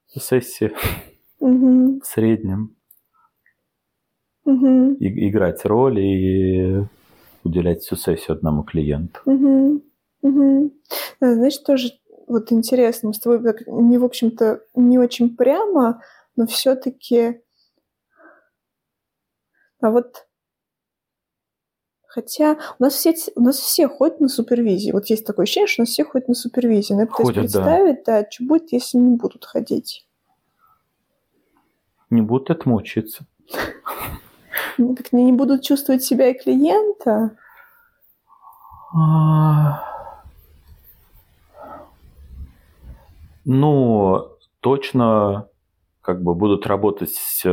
сессии 0.08 0.72
в 1.40 2.02
среднем 2.04 2.76
и- 4.46 5.30
играть 5.30 5.66
роль 5.66 6.00
и 6.00 6.84
уделять 7.44 7.82
всю 7.82 7.96
сессию 7.96 8.38
одному 8.38 8.64
клиенту. 8.64 9.20
Да, 10.22 11.34
Знаешь, 11.34 11.58
тоже 11.58 11.90
вот 12.28 12.52
интересно, 12.52 13.10
мы 13.10 13.14
с 13.14 13.20
тобой 13.20 13.40
не, 13.68 13.98
в 13.98 14.04
общем-то, 14.04 14.62
не 14.76 14.98
очень 15.00 15.36
прямо, 15.36 16.02
но 16.36 16.46
все-таки... 16.48 17.42
А 19.82 19.90
вот 19.90 20.26
Хотя 22.16 22.58
у 22.80 22.84
нас 22.84 22.94
все, 22.94 23.14
у 23.36 23.42
нас 23.42 23.58
все 23.58 23.90
ходят 23.90 24.22
на 24.22 24.30
супервизии. 24.30 24.94
Вот 24.94 25.08
есть 25.08 25.26
такое 25.26 25.44
ощущение, 25.44 25.68
что 25.68 25.82
у 25.82 25.84
нас 25.84 25.90
все 25.90 26.06
ходят 26.06 26.30
на 26.30 26.34
супервизии. 26.34 26.94
Но 26.94 27.02
я 27.02 27.08
пытаюсь 27.08 27.26
Ходят, 27.28 27.52
да. 27.52 27.60
представить, 27.60 28.04
да. 28.06 28.26
что 28.32 28.44
будет, 28.46 28.72
если 28.72 28.98
не 28.98 29.18
будут 29.18 29.44
ходить. 29.44 30.08
Не 32.10 32.22
будут 32.22 32.50
этому 32.52 32.78
учиться. 32.78 33.26
Ну, 34.78 34.96
Так 34.96 35.12
не 35.12 35.34
будут 35.34 35.64
чувствовать 35.64 36.06
себя 36.06 36.30
и 36.30 36.40
клиента. 36.40 37.36
А, 38.94 39.84
Ну, 43.44 44.38
точно 44.62 45.50
как 46.06 46.22
бы 46.22 46.36
будут 46.36 46.68
работать 46.68 47.10
с, 47.10 47.44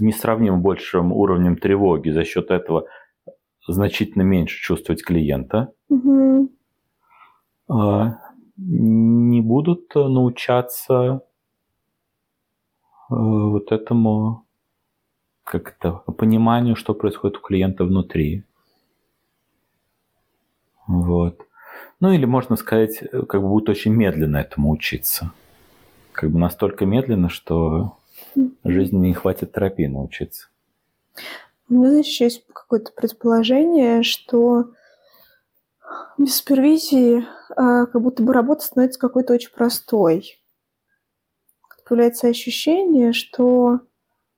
несравнимо 0.00 0.56
большим 0.56 1.12
уровнем 1.12 1.56
тревоги, 1.56 2.08
за 2.08 2.24
счет 2.24 2.50
этого 2.50 2.86
значительно 3.66 4.22
меньше 4.22 4.58
чувствовать 4.58 5.04
клиента. 5.04 5.72
А, 7.68 8.18
Не 8.56 9.42
будут 9.42 9.94
научаться 9.94 11.20
вот 13.10 13.70
этому 13.70 14.46
как-то 15.44 16.02
пониманию, 16.16 16.74
что 16.74 16.94
происходит 16.94 17.36
у 17.36 17.40
клиента 17.40 17.84
внутри. 17.84 18.44
Вот. 20.86 21.42
Ну 22.00 22.12
или 22.12 22.24
можно 22.24 22.56
сказать, 22.56 22.98
как 23.28 23.42
бы 23.42 23.48
будет 23.48 23.68
очень 23.68 23.92
медленно 23.92 24.38
этому 24.38 24.70
учиться. 24.70 25.32
Как 26.18 26.32
бы 26.32 26.40
настолько 26.40 26.84
медленно, 26.84 27.28
что 27.28 27.96
жизни 28.64 28.96
не 28.96 29.14
хватит 29.14 29.52
терапии 29.52 29.86
научиться. 29.86 30.48
У 31.68 31.74
меня, 31.74 31.90
знаешь, 31.90 32.06
еще 32.06 32.24
есть 32.24 32.44
какое-то 32.52 32.90
предположение, 32.90 34.02
что 34.02 34.72
без 36.18 36.34
супервизии 36.34 37.24
а, 37.54 37.86
как 37.86 38.02
будто 38.02 38.24
бы 38.24 38.32
работа 38.32 38.64
становится 38.64 38.98
какой-то 38.98 39.32
очень 39.32 39.52
простой. 39.52 40.42
Появляется 41.88 42.26
ощущение, 42.26 43.12
что 43.12 43.82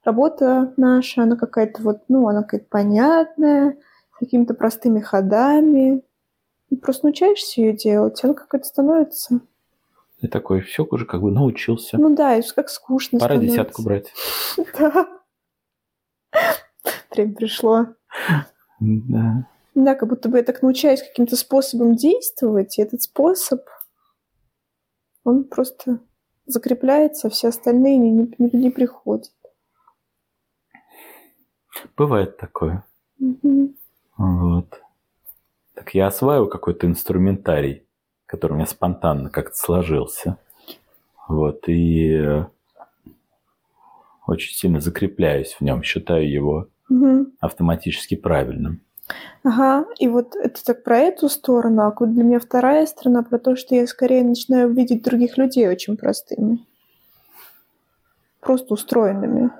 работа 0.05 0.75
наша, 0.77 1.23
она 1.23 1.37
какая-то 1.37 1.83
вот, 1.83 2.03
ну, 2.09 2.29
она 2.29 2.43
какая-то 2.43 2.66
понятная, 2.69 3.79
с 4.16 4.19
какими-то 4.19 4.53
простыми 4.53 5.01
ходами. 5.01 6.03
И 6.69 6.77
просто 6.77 7.07
научаешься 7.07 7.62
ее 7.62 7.73
делать, 7.73 8.23
она 8.23 8.35
какая-то 8.35 8.66
становится. 8.66 9.40
И 10.20 10.28
такой, 10.28 10.61
все, 10.61 10.85
уже 10.85 11.06
как 11.06 11.22
бы 11.22 11.30
научился. 11.30 11.96
Ну 11.98 12.14
да, 12.14 12.37
и 12.37 12.42
как 12.42 12.68
скучно 12.68 13.18
Пора 13.18 13.37
становится. 13.37 13.56
десятку 13.56 13.83
брать. 13.83 14.12
Да. 14.78 15.20
Время 17.11 17.35
пришло. 17.35 17.87
Да. 18.80 19.48
Да, 19.74 19.94
как 19.94 20.09
будто 20.09 20.28
бы 20.28 20.38
я 20.38 20.44
так 20.44 20.62
научаюсь 20.62 21.02
каким-то 21.02 21.37
способом 21.37 21.96
действовать, 21.96 22.78
и 22.78 22.83
этот 22.83 23.02
способ, 23.02 23.62
он 25.24 25.44
просто 25.44 26.00
закрепляется, 26.46 27.28
а 27.28 27.30
все 27.30 27.48
остальные 27.48 27.98
не, 27.98 28.11
не, 28.38 28.50
не 28.52 28.70
приходят. 28.70 29.33
Бывает 31.96 32.37
такое. 32.37 32.85
Мгм. 33.18 33.76
Вот. 34.16 34.80
Так 35.74 35.94
я 35.94 36.09
осваиваю 36.09 36.48
какой-то 36.48 36.87
инструментарий, 36.87 37.87
который 38.31 38.53
у 38.53 38.57
меня 38.57 38.66
спонтанно 38.66 39.29
как-то 39.29 39.57
сложился. 39.57 40.37
Вот. 41.27 41.69
И 41.69 42.12
э, 42.12 42.45
очень 44.27 44.55
сильно 44.55 44.81
закрепляюсь 44.81 45.55
в 45.59 45.62
нем, 45.62 45.83
считаю 45.83 46.31
его 46.31 46.69
Мгм. 46.88 47.33
автоматически 47.40 48.14
правильным. 48.14 48.83
Ага, 49.43 49.87
и 49.99 50.07
вот 50.07 50.37
это 50.37 50.64
так 50.64 50.85
про 50.85 50.99
эту 50.99 51.29
сторону, 51.29 51.83
а 51.83 51.95
вот 51.99 52.12
для 52.12 52.23
меня 52.23 52.38
вторая 52.38 52.87
сторона 52.87 53.25
про 53.25 53.38
то, 53.40 53.57
что 53.57 53.75
я 53.75 53.85
скорее 53.88 54.23
начинаю 54.23 54.73
видеть 54.73 55.03
других 55.03 55.37
людей 55.37 55.69
очень 55.69 55.97
простыми. 55.97 56.64
Просто 58.40 58.75
устроенными. 58.75 59.51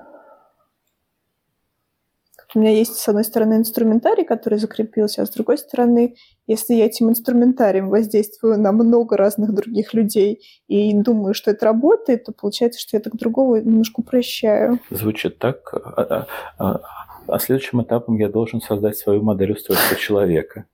У 2.53 2.59
меня 2.59 2.71
есть, 2.71 2.97
с 2.97 3.07
одной 3.07 3.23
стороны, 3.23 3.53
инструментарий, 3.55 4.25
который 4.25 4.59
закрепился, 4.59 5.21
а 5.21 5.25
с 5.25 5.29
другой 5.29 5.57
стороны, 5.57 6.15
если 6.47 6.73
я 6.73 6.85
этим 6.85 7.09
инструментарием 7.09 7.89
воздействую 7.89 8.59
на 8.59 8.73
много 8.73 9.15
разных 9.15 9.53
других 9.53 9.93
людей 9.93 10.41
и 10.67 10.93
думаю, 10.93 11.33
что 11.33 11.51
это 11.51 11.65
работает, 11.65 12.25
то 12.25 12.33
получается, 12.33 12.79
что 12.81 12.97
я 12.97 13.01
так 13.01 13.15
другого 13.15 13.57
немножко 13.57 14.01
упрощаю. 14.01 14.79
Звучит 14.89 15.39
так. 15.39 15.73
А, 15.73 16.03
а- 16.03 16.27
а- 16.57 16.81
а 17.27 17.39
следующим 17.39 17.81
этапом 17.81 18.17
я 18.17 18.27
должен 18.27 18.61
создать 18.61 18.97
свою 18.97 19.21
модель 19.21 19.53
устройства 19.53 19.95
человека. 19.95 20.65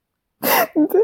Да? 0.41 0.99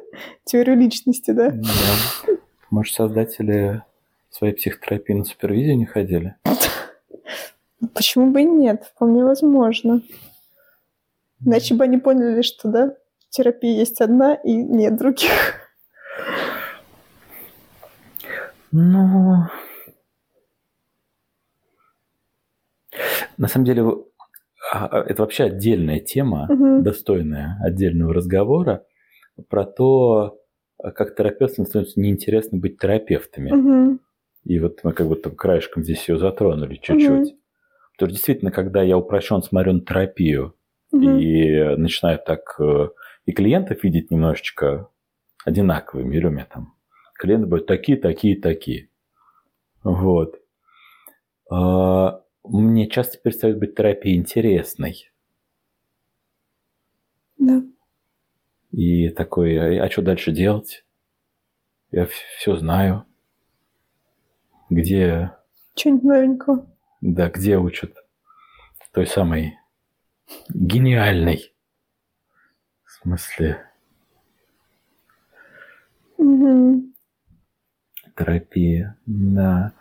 Теорию 0.46 0.78
личности, 0.78 1.32
да? 1.32 1.52
Да. 1.52 2.34
Может, 2.72 2.96
создатели 2.96 3.84
своей 4.32 4.54
психотерапии 4.56 5.14
на 5.14 5.24
супервизию 5.26 5.78
не 5.78 5.86
ходили? 5.86 6.36
Почему 7.94 8.32
бы 8.32 8.42
и 8.42 8.46
нет? 8.46 8.92
Вполне 8.96 9.24
возможно. 9.24 10.02
Иначе 11.46 11.76
бы 11.76 11.84
они 11.84 11.98
поняли, 11.98 12.42
что 12.42 12.70
да, 12.70 12.96
терапия 13.30 13.80
есть 13.80 14.02
одна 14.02 14.36
и 14.36 14.54
нет 14.54 14.98
других. 14.98 15.32
Ну, 18.72 19.46
на 23.38 23.48
самом 23.48 23.66
деле, 23.66 23.84
а, 24.72 24.88
а, 24.88 25.04
это 25.04 25.22
вообще 25.22 25.44
отдельная 25.46 26.00
тема, 26.00 26.48
Мгм. 26.50 26.84
достойная 26.84 27.60
отдельного 27.64 28.14
разговора, 28.14 28.86
про 29.50 29.66
то, 29.66 30.40
а, 30.82 30.92
как 30.92 31.16
терапевтам 31.16 31.66
становится 31.66 32.00
неинтересно 32.00 32.58
быть 32.58 32.80
терапевтами. 32.80 33.52
Мгм. 33.52 34.00
И 34.46 34.60
вот 34.60 34.80
мы 34.84 34.94
как 34.94 35.08
будто 35.08 35.30
краешком 35.30 35.84
здесь 35.84 36.08
ее 36.10 36.18
затронули 36.18 36.76
чуть-чуть. 36.76 37.36
Потому 37.94 37.96
что 37.96 38.08
действительно, 38.08 38.52
когда 38.52 38.82
я 38.82 38.98
упрощен 38.98 39.44
смотрю 39.44 39.74
на 39.74 39.82
терапию 39.82 40.56
Мгм. 40.94 41.18
и 41.18 41.76
начинаю 41.76 42.20
так 42.20 42.56
э, 42.60 42.90
и 43.26 43.32
клиентов 43.32 43.84
видеть 43.84 44.12
немножечко 44.12 44.90
одинаковыми, 45.44 46.16
или 46.16 46.46
там 46.46 46.76
клиенты 47.16 47.48
будут 47.48 47.66
такие, 47.68 47.98
такие, 47.98 48.40
такие. 48.40 48.90
Вот. 49.84 50.40
А, 51.50 52.22
Мне 52.44 52.88
часто 52.90 53.18
перестает 53.18 53.58
быть 53.58 53.76
терапия 53.76 54.16
интересной. 54.16 55.12
Да. 57.38 57.64
И 58.72 59.10
такой, 59.10 59.80
а, 59.80 59.90
что 59.90 60.02
дальше 60.02 60.32
делать? 60.32 60.86
Я 61.92 62.08
все 62.38 62.56
знаю. 62.56 63.06
Где, 64.70 65.32
Что-нибудь 65.76 66.04
новенького. 66.04 66.68
да, 67.02 67.30
где 67.30 67.58
учат 67.58 67.96
той 68.92 69.08
самой 69.08 69.58
гениальной, 70.50 71.54
в 72.86 72.91
смысле, 72.91 73.65
Мгм. 76.17 76.93
терапии, 78.15 78.93
да. 79.06 79.74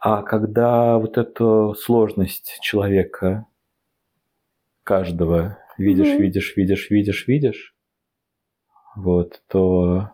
А 0.00 0.22
когда 0.22 0.98
вот 0.98 1.16
эту 1.18 1.74
сложность 1.74 2.58
человека, 2.60 3.46
каждого, 4.84 5.58
видишь, 5.78 6.14
Мгм. 6.14 6.22
видишь, 6.22 6.56
видишь, 6.56 6.90
видишь, 6.90 7.28
видишь, 7.28 7.74
вот, 8.96 9.42
то 9.48 10.10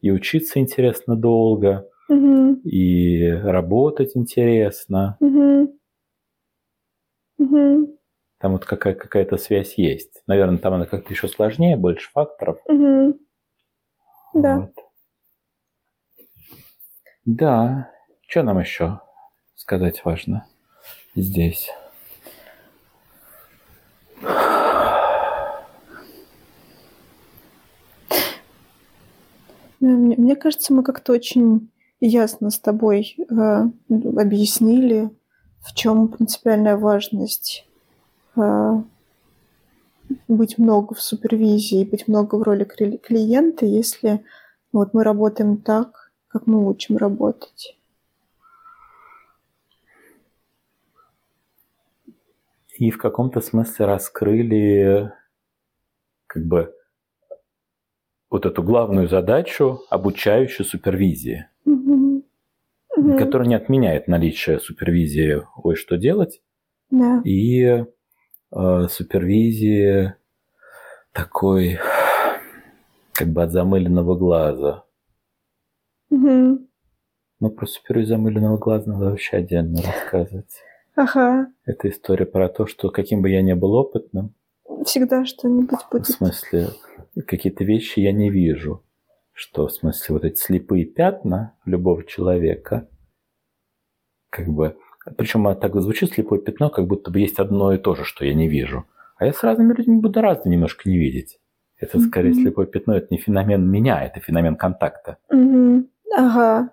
и 0.00 0.10
учиться 0.10 0.58
интересно 0.60 1.16
долго, 1.16 1.88
Мгм. 2.08 2.54
и 2.64 3.30
работать 3.30 4.16
интересно. 4.16 5.16
Мгм. 5.20 5.70
Мгм. 7.38 7.86
Там 8.42 8.52
вот 8.52 8.64
какая- 8.64 8.96
какая-то 8.96 9.36
связь 9.36 9.74
есть. 9.78 10.20
Наверное, 10.26 10.58
там 10.58 10.74
она 10.74 10.84
как-то 10.84 11.12
еще 11.12 11.28
сложнее, 11.28 11.76
больше 11.76 12.10
факторов. 12.10 12.58
Да. 14.34 14.58
Вот. 14.58 14.72
Да. 17.24 17.88
Что 18.26 18.42
нам 18.42 18.58
еще 18.58 18.98
сказать 19.54 20.04
важно 20.04 20.44
здесь? 21.14 21.70
Да, 29.78 29.86
Мне, 29.88 30.34
кажется, 30.34 30.72
мы 30.72 30.82
как-то 30.82 31.12
очень 31.12 31.70
ясно 32.00 32.50
с 32.50 32.58
тобой 32.58 33.16
э, 33.18 33.24
объяснили, 33.88 35.10
в 35.60 35.74
чем 35.74 36.08
принципиальная 36.08 36.76
важность 36.76 37.66
быть 40.28 40.58
много 40.58 40.94
в 40.94 41.00
супервизии, 41.00 41.84
быть 41.84 42.08
много 42.08 42.36
в 42.36 42.42
роли 42.42 42.64
кли- 42.66 42.98
клиента, 42.98 43.66
если 43.66 44.24
вот 44.72 44.94
мы 44.94 45.04
работаем 45.04 45.56
так, 45.58 46.12
как 46.28 46.46
мы 46.46 46.66
учим 46.68 46.96
работать. 46.96 47.76
И 52.78 52.90
в 52.90 52.98
каком-то 52.98 53.40
смысле 53.40 53.86
раскрыли 53.86 55.12
как 56.26 56.44
бы 56.46 56.74
вот 58.30 58.46
эту 58.46 58.62
главную 58.62 59.08
задачу 59.08 59.82
обучающей 59.90 60.64
супервизии, 60.64 61.48
Мгм. 61.66 62.24
Мгм. 62.96 63.18
которая 63.18 63.46
не 63.46 63.54
отменяет 63.54 64.08
наличие 64.08 64.58
супервизии 64.58 65.42
ой, 65.62 65.76
что 65.76 65.96
делать, 65.98 66.40
Да. 66.90 67.20
и 67.24 67.84
супервизии 68.88 70.14
такой 71.12 71.78
как 73.12 73.28
бы 73.28 73.42
от 73.42 73.50
замыленного 73.52 74.14
глаза. 74.16 74.84
Мгм. 76.10 76.68
Ну, 77.40 77.50
про 77.50 77.66
супервизию 77.66 78.16
замыленного 78.16 78.58
глаза 78.58 78.90
надо 78.92 79.10
вообще 79.10 79.38
отдельно 79.38 79.80
рассказывать. 79.82 80.52
Ага. 80.94 81.46
Это 81.64 81.88
история 81.88 82.26
про 82.26 82.48
то, 82.48 82.66
что 82.66 82.90
каким 82.90 83.22
бы 83.22 83.30
я 83.30 83.42
ни 83.42 83.54
был 83.54 83.74
опытным, 83.74 84.34
Всегда 84.84 85.24
что-нибудь 85.24 85.80
в 85.80 85.90
будет. 85.90 86.06
смысле, 86.06 86.68
какие-то 87.26 87.64
вещи 87.64 88.00
я 88.00 88.12
не 88.12 88.30
вижу. 88.30 88.84
Что, 89.32 89.66
в 89.66 89.72
смысле, 89.72 90.14
вот 90.14 90.24
эти 90.24 90.38
слепые 90.38 90.84
пятна 90.84 91.56
любого 91.64 92.04
человека, 92.04 92.88
как 94.28 94.48
бы, 94.48 94.76
Причем 95.16 95.44
так 95.56 95.74
звучит 95.80 96.12
слепое 96.12 96.40
пятно, 96.40 96.70
как 96.70 96.86
будто 96.86 97.10
бы 97.10 97.20
есть 97.20 97.38
одно 97.38 97.72
и 97.72 97.78
то 97.78 97.94
же, 97.94 98.04
что 98.04 98.24
я 98.24 98.34
не 98.34 98.48
вижу. 98.48 98.84
А 99.16 99.26
я 99.26 99.32
с 99.32 99.42
разными 99.42 99.72
людьми 99.74 100.00
буду 100.00 100.20
разно 100.20 100.48
немножко 100.48 100.88
не 100.88 100.98
видеть. 100.98 101.38
Это 101.78 101.98
скорее 101.98 102.30
Мгм. 102.30 102.42
слепое 102.42 102.66
пятно, 102.66 102.96
это 102.96 103.08
не 103.10 103.18
феномен 103.18 103.68
меня, 103.68 104.04
это 104.04 104.20
феномен 104.20 104.56
контакта. 104.56 105.18
Мгм. 105.30 105.88
Ага. 106.16 106.70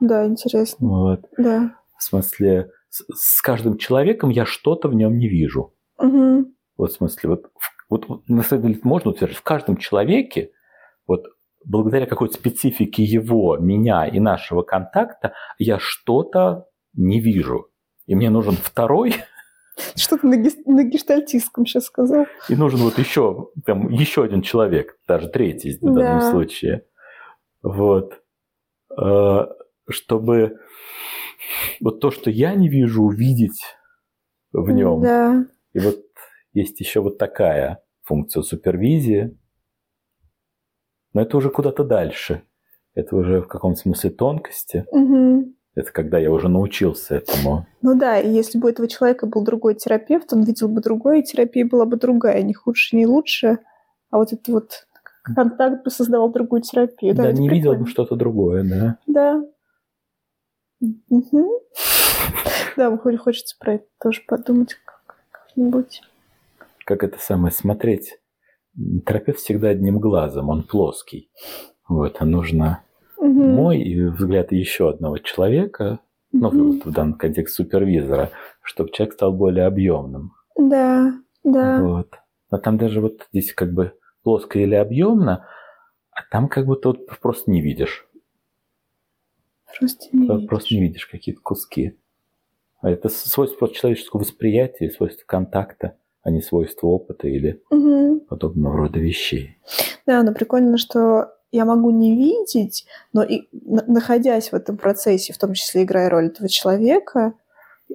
Да, 0.00 0.26
интересно. 0.26 0.86
Вот. 0.86 1.20
Да. 1.38 1.74
В 1.96 2.02
смысле, 2.02 2.70
с, 2.90 3.04
с 3.14 3.40
каждым 3.40 3.78
человеком 3.78 4.30
я 4.30 4.44
что-то 4.44 4.88
в 4.88 4.94
нем 4.94 5.16
не 5.16 5.28
вижу. 5.28 5.74
Мгм. 5.98 6.54
Вот 6.76 6.90
в 6.90 6.94
смысле, 6.94 7.30
вот, 7.30 7.50
вот 7.88 8.28
на 8.28 8.42
самом 8.42 8.66
деле 8.66 8.80
можно 8.82 9.10
утверждать, 9.10 9.38
в 9.38 9.42
каждом 9.42 9.76
человеке, 9.76 10.52
вот 11.06 11.24
благодаря 11.64 12.06
какой-то 12.06 12.34
специфике 12.34 13.02
его, 13.02 13.56
меня 13.58 14.06
и 14.06 14.20
нашего 14.20 14.62
контакта, 14.62 15.32
я 15.58 15.78
что-то 15.78 16.66
не 16.94 17.20
вижу. 17.20 17.68
И 18.10 18.16
мне 18.16 18.28
нужен 18.28 18.54
второй, 18.56 19.14
Что 19.94 20.18
ты 20.18 20.26
на, 20.26 20.34
гес- 20.36 20.66
на 20.66 20.82
гештальтистском 20.82 21.64
сейчас 21.64 21.84
сказал? 21.84 22.26
и 22.48 22.56
нужен 22.56 22.80
вот 22.80 22.98
еще, 22.98 23.50
там, 23.64 23.88
еще 23.88 24.24
один 24.24 24.42
человек, 24.42 24.98
даже 25.06 25.28
третий 25.28 25.76
в 25.78 25.80
данном 25.80 26.18
Да. 26.18 26.30
случае. 26.32 26.86
Вот. 27.62 28.20
Э, 29.00 29.46
Чтобы 29.88 30.58
вот 31.80 32.00
то, 32.00 32.10
что 32.10 32.30
я 32.30 32.54
не 32.56 32.68
вижу, 32.68 33.04
увидеть 33.04 33.62
в 34.52 34.68
нем. 34.72 35.02
Да. 35.02 35.46
И 35.72 35.78
вот 35.78 36.00
есть 36.52 36.80
еще 36.80 37.00
вот 37.00 37.16
такая 37.16 37.80
функция 38.02 38.42
супервизии. 38.42 39.38
Но 41.12 41.22
это 41.22 41.36
уже 41.36 41.48
куда-то 41.50 41.84
дальше. 41.84 42.42
Это 42.94 43.14
уже 43.14 43.40
в 43.42 43.46
каком-то 43.46 43.80
смысле 43.80 44.10
тонкости. 44.10 44.84
Мгм. 44.90 45.54
Это 45.76 45.92
когда 45.92 46.18
я 46.18 46.30
уже 46.32 46.48
научился 46.48 47.14
этому. 47.16 47.66
Ну 47.80 47.96
да, 47.98 48.18
и 48.18 48.28
если 48.28 48.58
бы 48.58 48.66
у 48.66 48.70
этого 48.70 48.88
человека 48.88 49.26
был 49.26 49.44
другой 49.44 49.74
терапевт, 49.76 50.32
он 50.32 50.42
видел 50.42 50.68
бы 50.68 50.80
другое, 50.80 51.18
и 51.18 51.22
терапия 51.22 51.64
была 51.64 51.84
бы 51.86 51.96
другая, 51.96 52.42
не 52.42 52.54
худше, 52.54 52.96
не 52.96 53.06
лучше. 53.06 53.58
А 54.10 54.18
вот 54.18 54.32
это 54.32 54.50
вот 54.52 54.86
контакт 55.22 55.84
бы 55.84 55.90
создавал 55.90 56.30
другую 56.32 56.62
терапию. 56.62 57.14
Да, 57.14 57.24
Да, 57.24 57.32
не 57.32 57.48
видел 57.48 57.70
бы 57.72 57.76
прикольно. 57.84 57.90
что-то 57.90 58.16
другое, 58.16 58.64
да. 58.64 58.98
Да. 59.06 59.44
Мгм. 61.08 61.48
Да, 62.76 62.96
хочется 62.96 63.54
про 63.58 63.74
это 63.74 63.84
тоже 64.02 64.22
подумать 64.26 64.74
как- 64.84 65.16
как-нибудь. 65.30 66.02
Как 66.86 67.04
это 67.04 67.18
самое 67.20 67.52
смотреть. 67.52 68.18
Терапевт 69.06 69.38
всегда 69.38 69.68
одним 69.68 69.98
глазом, 70.00 70.48
он 70.48 70.62
плоский. 70.62 71.30
Вот, 71.88 72.16
а 72.20 72.24
нужно 72.24 72.82
Мгм. 73.30 73.50
мой 73.54 74.08
взгляд 74.10 74.50
еще 74.52 74.90
одного 74.90 75.18
человека, 75.18 76.00
ну, 76.32 76.48
Мгм. 76.50 76.72
вот 76.72 76.84
в 76.86 76.92
данном 76.92 77.14
контексте 77.14 77.62
супервизора, 77.62 78.30
чтобы 78.62 78.90
человек 78.90 79.14
стал 79.14 79.32
более 79.32 79.66
объемным. 79.66 80.32
Да, 80.58 81.14
да. 81.44 81.80
Вот. 81.82 82.14
Но 82.50 82.58
там 82.58 82.76
даже 82.78 83.00
вот 83.00 83.26
здесь 83.32 83.52
как 83.54 83.72
бы 83.72 83.92
плоско 84.22 84.58
или 84.58 84.74
объемно, 84.74 85.46
а 86.10 86.20
там 86.30 86.48
как 86.48 86.66
будто 86.66 86.88
вот 86.88 87.06
просто 87.20 87.50
не 87.50 87.60
видишь. 87.60 88.06
Просто 89.78 90.04
не 90.12 90.26
Просто- 90.26 90.34
видишь. 90.34 90.48
Просто 90.48 90.74
не 90.74 90.80
видишь 90.80 91.06
какие-то 91.06 91.40
куски. 91.40 91.96
А 92.80 92.90
это 92.90 93.08
свойство 93.08 93.58
просто 93.58 93.76
человеческого 93.78 94.20
восприятия, 94.20 94.90
свойство 94.90 95.24
контакта, 95.26 95.96
а 96.22 96.30
не 96.30 96.40
свойство 96.42 96.88
опыта 96.88 97.28
или 97.28 97.62
Мгм. 97.70 98.20
подобного 98.20 98.76
рода 98.76 98.98
вещей. 98.98 99.58
Да, 100.06 100.22
но 100.22 100.32
прикольно, 100.32 100.76
что 100.78 101.34
я 101.52 101.64
могу 101.64 101.90
не 101.90 102.14
видеть, 102.16 102.86
но 103.12 103.22
и 103.22 103.48
на- 103.52 103.84
находясь 103.86 104.50
в 104.52 104.54
этом 104.54 104.76
процессе, 104.76 105.32
в 105.32 105.38
том 105.38 105.54
числе 105.54 105.82
играя 105.82 106.08
роль 106.08 106.26
этого 106.26 106.48
человека, 106.48 107.32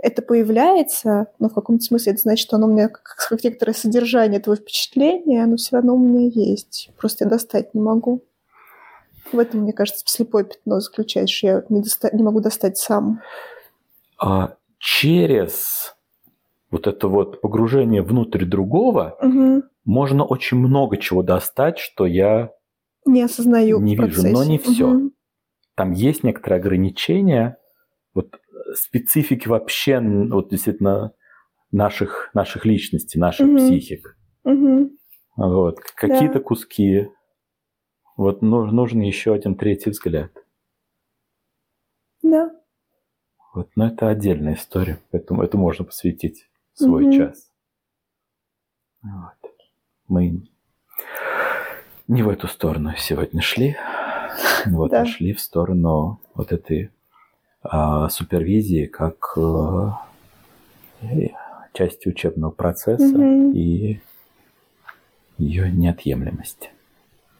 это 0.01 0.21
появляется, 0.21 1.27
но 1.39 1.47
в 1.47 1.53
каком-то 1.53 1.83
смысле 1.83 2.13
это 2.13 2.21
значит, 2.21 2.45
что 2.47 2.57
оно 2.57 2.67
у 2.67 2.71
меня 2.71 2.89
как, 2.89 3.15
как 3.29 3.43
некоторое 3.43 3.73
содержание 3.73 4.39
этого 4.39 4.57
впечатления, 4.57 5.43
оно 5.43 5.55
все 5.55 5.77
равно 5.77 5.95
у 5.95 5.99
меня 5.99 6.29
есть. 6.33 6.89
Просто 6.97 7.23
я 7.23 7.29
достать 7.29 7.73
не 7.73 7.81
могу. 7.81 8.21
В 9.31 9.39
этом, 9.39 9.61
мне 9.61 9.73
кажется, 9.73 10.03
слепое 10.05 10.43
пятно 10.43 10.81
заключается, 10.81 11.33
что 11.35 11.47
я 11.47 11.63
не, 11.69 11.81
доста- 11.81 12.15
не 12.15 12.23
могу 12.23 12.41
достать 12.41 12.77
сам. 12.77 13.21
А 14.19 14.55
через 14.79 15.95
вот 16.71 16.87
это 16.87 17.07
вот 17.07 17.39
погружение 17.41 18.01
внутрь 18.01 18.43
другого 18.45 19.17
Мгм. 19.21 19.63
можно 19.85 20.25
очень 20.25 20.57
много 20.57 20.97
чего 20.97 21.23
достать, 21.23 21.79
что 21.79 22.05
я 22.05 22.51
Не 23.05 23.21
осознаю. 23.23 23.79
Не 23.81 23.95
вижу, 23.95 24.07
процессе. 24.07 24.31
но 24.33 24.43
не 24.43 24.57
всё. 24.57 24.87
Мгм. 24.89 25.11
там 25.75 25.91
есть 25.91 26.23
некоторые 26.23 26.59
ограничения, 26.59 27.57
вот 28.13 28.35
э, 28.35 28.73
специфики 28.75 29.47
вообще, 29.47 29.99
вот 30.01 30.49
действительно 30.49 31.11
наших, 31.71 32.29
наших 32.33 32.65
личностей, 32.65 33.19
наших 33.19 33.47
Мгм. 33.47 33.57
психик. 33.57 34.17
Мгм. 34.45 34.91
Вот. 35.37 35.79
Какие-то 35.95 36.39
куски. 36.39 37.09
Вот 38.17 38.41
ну- 38.41 38.65
нужен 38.67 39.01
еще 39.01 39.33
один 39.33 39.55
третий 39.55 39.89
взгляд. 39.91 40.31
Да. 42.23 42.51
Вот. 43.53 43.69
Но 43.75 43.87
это 43.87 44.09
отдельная 44.09 44.55
история, 44.55 44.99
поэтому 45.11 45.43
это 45.43 45.57
можно 45.57 45.85
посвятить 45.85 46.49
свой 46.73 47.03
Мгм. 47.05 47.11
час. 47.13 47.49
Вот. 49.03 49.51
Мы 50.07 50.43
не 52.07 52.23
в 52.23 52.29
эту 52.29 52.47
сторону 52.47 52.93
сегодня 52.97 53.41
шли, 53.41 53.75
вот, 54.65 54.91
Да. 54.91 55.05
шли 55.05 55.33
в 55.33 55.39
сторону 55.39 56.19
вот 56.33 56.51
этой 56.51 56.91
а, 57.61 58.09
супервизии 58.09 58.85
как 58.85 59.37
а, 59.37 60.05
части 61.73 62.07
учебного 62.07 62.51
процесса 62.51 63.17
Мгм. 63.17 63.51
и 63.53 63.99
ее 65.37 65.71
неотъемлемости. 65.71 66.69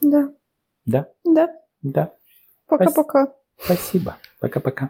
Да. 0.02 0.30
Да, 0.86 1.08
Да. 1.24 1.50
да. 1.82 2.14
Пока-пока. 2.68 3.34
Спасибо. 3.58 4.18
Пока-пока. 4.40 4.90